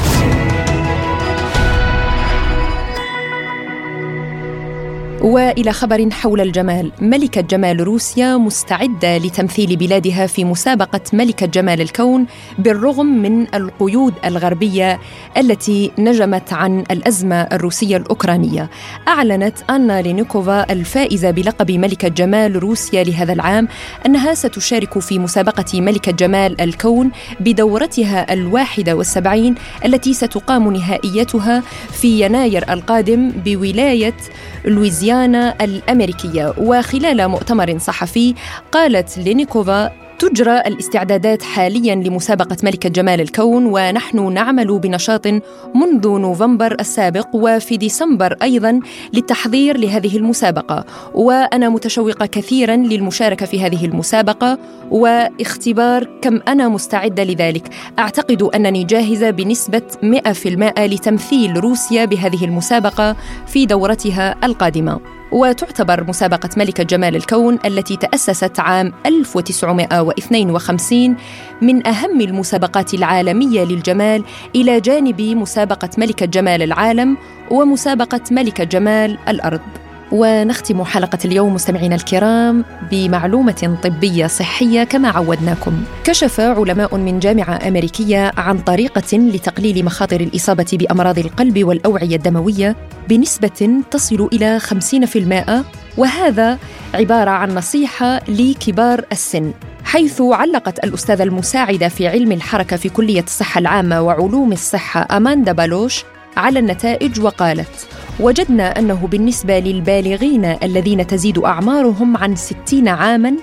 وإلى 5.26 5.72
خبر 5.74 6.10
حول 6.12 6.42
الجمال. 6.42 6.92
ملكة 7.02 7.42
جمال 7.42 7.80
روسيا 7.80 8.38
مستعدة 8.38 9.18
لتمثيل 9.18 9.76
بلادها 9.76 10.28
في 10.28 10.44
مسابقة 10.44 11.02
ملكه 11.14 11.46
جمال 11.46 11.82
الكون 11.82 12.26
بالرغم 12.60 13.06
من 13.06 13.56
القيود 13.56 14.14
الغربية 14.26 15.00
التي 15.38 15.92
نجمت 15.98 16.54
عن 16.54 16.84
الأزمة 16.92 17.42
الروسية 17.42 17.98
الأوكرانية. 17.98 18.70
أعلنت 19.08 19.58
أنا 19.70 20.02
لينيكوفا 20.02 20.72
الفائزة 20.72 21.32
بلقب 21.32 21.72
ملكه 21.72 22.08
جمال 22.08 22.64
روسيا 22.64 23.04
لهذا 23.04 23.34
العام 23.34 23.68
أنها 24.06 24.34
ستشارك 24.34 25.00
في 25.00 25.20
مسابقة 25.20 25.82
ملكه 25.82 26.12
جمال 26.12 26.62
الكون 26.62 27.12
بدورتها 27.40 28.34
الواحدة 28.34 28.96
والسبعين 28.96 29.56
التي 29.86 30.14
ستقام 30.14 30.74
نهائيتها 30.74 31.64
في 31.92 32.22
يناير 32.22 32.74
القادم 32.74 33.32
بولاية 33.46 34.18
لويزيانا. 34.66 35.15
الأمريكية 35.62 36.54
وخلال 36.58 37.28
مؤتمر 37.28 37.78
صحفي 37.78 38.36
قالت 38.72 39.18
لينيكوفا 39.18 40.05
تجرى 40.20 40.60
الاستعدادات 40.60 41.44
حاليا 41.44 41.96
لمسابقة 41.96 42.58
ملكة 42.64 42.90
جمال 42.90 43.22
الكون 43.22 43.66
ونحن 43.66 44.34
نعمل 44.34 44.80
بنشاط 44.80 45.28
منذ 45.76 46.08
نوفمبر 46.08 46.76
السابق 46.80 47.28
وفي 47.34 47.78
ديسمبر 47.78 48.38
أيضا 48.42 48.80
للتحضير 49.14 49.78
لهذه 49.78 50.18
المسابقة. 50.18 50.86
وأنا 51.14 51.70
متشوقة 51.70 52.26
كثيرا 52.26 52.76
للمشاركة 52.76 53.46
في 53.46 53.62
هذه 53.62 53.86
المسابقة 53.86 54.58
واختبار 54.92 56.08
كم 56.22 56.40
أنا 56.48 56.68
مستعدة 56.68 57.24
لذلك. 57.24 57.70
أعتقد 58.00 58.44
أنني 58.44 58.84
جاهزة 58.84 59.30
بنسبة 59.30 59.82
100% 60.02 60.86
لتمثيل 60.86 61.58
روسيا 61.58 62.06
بهذه 62.06 62.46
المسابقة 62.46 63.16
في 63.48 63.66
دورتها 63.66 64.36
القادمة. 64.44 65.15
وتعتبر 65.32 66.04
مسابقة 66.04 66.50
ملكة 66.58 66.84
جمال 66.84 67.16
الكون 67.16 67.60
التي 67.66 67.96
تأسست 67.96 68.60
عام 68.60 68.94
1952 69.06 71.16
من 71.62 71.88
أهم 71.88 72.22
المسابقات 72.22 72.94
العالمية 72.94 73.64
للجمال 73.64 74.24
إلى 74.56 74.80
جانب 74.80 75.22
مسابقة 75.22 75.90
ملكة 75.98 76.26
جمال 76.26 76.62
العالم 76.62 77.18
ومسابقة 77.52 78.22
ملكة 78.32 78.64
جمال 78.64 79.18
الأرض. 79.28 79.85
ونختم 80.12 80.84
حلقة 80.84 81.18
اليوم 81.26 81.54
مستمعينا 81.54 81.96
الكرام 81.96 82.66
بمعلومة 82.92 83.78
طبية 83.84 84.28
صحية 84.28 84.84
كما 84.84 85.10
عودناكم. 85.10 85.84
كشف 86.04 86.40
علماء 86.40 86.98
من 86.98 87.20
جامعة 87.20 87.68
أمريكية 87.68 88.32
عن 88.38 88.58
طريقة 88.58 89.18
لتقليل 89.18 89.86
مخاطر 89.86 90.22
الإصابة 90.22 90.68
بأمراض 90.74 91.20
القلب 91.20 91.64
والأوعية 91.64 92.16
الدموية 92.16 92.76
بنسبة 93.10 93.82
تصل 93.92 94.30
إلى 94.34 94.60
50% 94.60 95.64
وهذا 95.98 96.58
عبارة 96.94 97.30
عن 97.30 97.56
نصيحة 97.56 98.22
لكبار 98.28 99.06
السن 99.12 99.52
حيث 99.84 100.22
علقت 100.22 100.84
الأستاذة 100.84 101.24
المساعدة 101.24 101.88
في 101.88 102.08
علم 102.08 102.32
الحركة 102.32 102.78
في 102.78 102.90
كلية 102.90 103.24
الصحة 103.24 103.60
العامة 103.60 104.02
وعلوم 104.02 104.52
الصحة 104.52 105.08
أماندا 105.18 105.52
بالوش 105.52 106.04
على 106.38 106.60
النتائج 106.60 107.22
وقالت 107.22 107.88
وجدنا 108.20 108.80
أنه 108.80 109.08
بالنسبة 109.12 109.60
للبالغين 109.60 110.46
الذين 110.46 111.08
تزيد 111.08 111.38
أعمارهم 111.38 112.18
عن 112.18 112.36
60 112.36 112.88
عاماً 112.88 113.34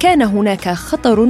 كان 0.00 0.22
هناك 0.22 0.68
خطر 0.68 1.28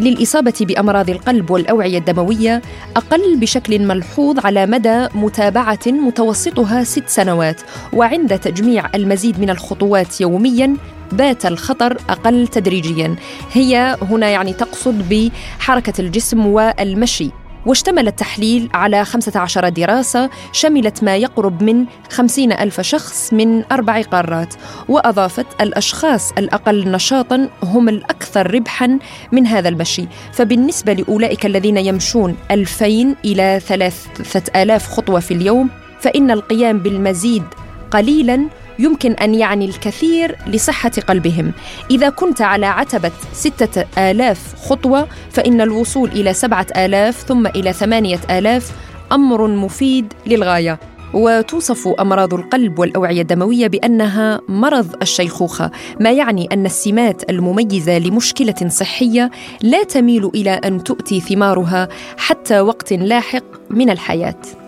للإصابة 0.00 0.54
بأمراض 0.60 1.10
القلب 1.10 1.50
والأوعية 1.50 1.98
الدموية 1.98 2.62
أقل 2.96 3.36
بشكل 3.36 3.86
ملحوظ 3.86 4.38
على 4.46 4.66
مدى 4.66 5.06
متابعة 5.14 5.78
متوسطها 5.86 6.84
ست 6.84 7.08
سنوات. 7.08 7.60
وعند 7.92 8.38
تجميع 8.38 8.86
المزيد 8.94 9.40
من 9.40 9.50
الخطوات 9.50 10.20
يومياً 10.20 10.76
بات 11.12 11.46
الخطر 11.46 11.96
أقل 12.08 12.48
تدريجياً. 12.48 13.16
هي 13.52 13.96
هنا 14.10 14.28
يعني 14.28 14.52
تقصد 14.52 15.08
بحركة 15.08 16.00
الجسم 16.00 16.46
والمشي. 16.46 17.30
واشتمل 17.66 18.08
التحليل 18.08 18.68
على 18.74 19.04
15 19.04 19.68
دراسة 19.68 20.30
شملت 20.52 21.04
ما 21.04 21.16
يقرب 21.16 21.62
من 21.62 21.84
50 22.10 22.52
ألف 22.52 22.80
شخص 22.80 23.32
من 23.32 23.64
أربع 23.72 24.02
قارات 24.02 24.54
وأضافت 24.88 25.46
الأشخاص 25.60 26.32
الأقل 26.32 26.90
نشاطا 26.90 27.48
هم 27.62 27.88
الأكثر 27.88 28.54
ربحا 28.54 28.98
من 29.32 29.46
هذا 29.46 29.68
المشي. 29.68 30.06
فبالنسبة 30.32 30.92
لأولئك 30.92 31.46
الذين 31.46 31.76
يمشون 31.76 32.36
2000 32.50 33.16
إلى 33.24 33.60
3000 33.60 34.88
خطوة 34.88 35.20
في 35.20 35.34
اليوم 35.34 35.68
فإن 36.00 36.30
القيام 36.30 36.78
بالمزيد 36.78 37.42
قليلا 37.90 38.48
يمكن 38.78 39.12
أن 39.12 39.34
يعني 39.34 39.64
الكثير 39.64 40.36
لصحة 40.46 40.90
قلبهم. 41.08 41.52
إذا 41.90 42.08
كنت 42.08 42.42
على 42.42 42.66
عتبة 42.66 43.12
ستة 43.32 43.84
آلاف 44.10 44.54
خطوة 44.68 45.08
فإن 45.30 45.60
الوصول 45.60 46.08
إلى 46.08 46.34
سبعة 46.34 46.66
آلاف 46.76 47.16
ثم 47.16 47.46
إلى 47.46 47.72
ثمانية 47.72 48.20
آلاف 48.30 48.72
أمر 49.12 49.46
مفيد 49.46 50.12
للغاية. 50.26 50.78
وتوصف 51.14 51.88
أمراض 51.88 52.34
القلب 52.34 52.78
والأوعية 52.78 53.22
الدموية 53.22 53.66
بأنها 53.66 54.40
مرض 54.48 54.94
الشيخوخة 55.02 55.70
ما 56.00 56.12
يعني 56.12 56.48
أن 56.52 56.66
السمات 56.66 57.30
المميزة 57.30 57.98
لمشكلة 57.98 58.68
صحية 58.68 59.30
لا 59.62 59.82
تميل 59.82 60.30
إلى 60.34 60.50
أن 60.50 60.84
تؤتي 60.84 61.20
ثمارها 61.20 61.88
حتى 62.16 62.60
وقت 62.60 62.92
لاحق 62.92 63.44
من 63.70 63.90
الحياة. 63.90 64.65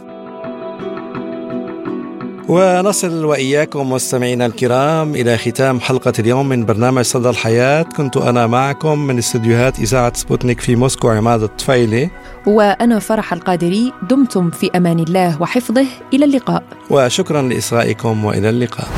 ونصل 2.48 3.24
وإياكم 3.24 3.92
مستمعينا 3.92 4.46
الكرام 4.46 5.14
إلى 5.14 5.38
ختام 5.38 5.80
حلقة 5.80 6.12
اليوم 6.18 6.48
من 6.48 6.66
برنامج 6.66 7.02
صدى 7.02 7.28
الحياة. 7.28 7.82
كنت 7.82 8.16
أنا 8.16 8.46
معكم 8.46 8.98
من 8.98 9.18
استديوهات 9.18 9.78
إذاعة 9.78 10.12
سبوتنيك 10.14 10.60
في 10.60 10.76
موسكو 10.76 11.08
عماد 11.08 11.42
الطفيلي. 11.42 12.10
وأنا 12.46 12.98
فرح 12.98 13.32
القادري 13.32 13.92
دمتم 14.10 14.50
في 14.50 14.70
أمان 14.76 14.98
الله 14.98 15.42
وحفظه. 15.42 15.86
إلى 16.14 16.24
اللقاء. 16.24 16.62
وشكرا 16.90 17.42
لإصغائكم 17.42 18.24
وإلى 18.24 18.50
اللقاء. 18.50 18.88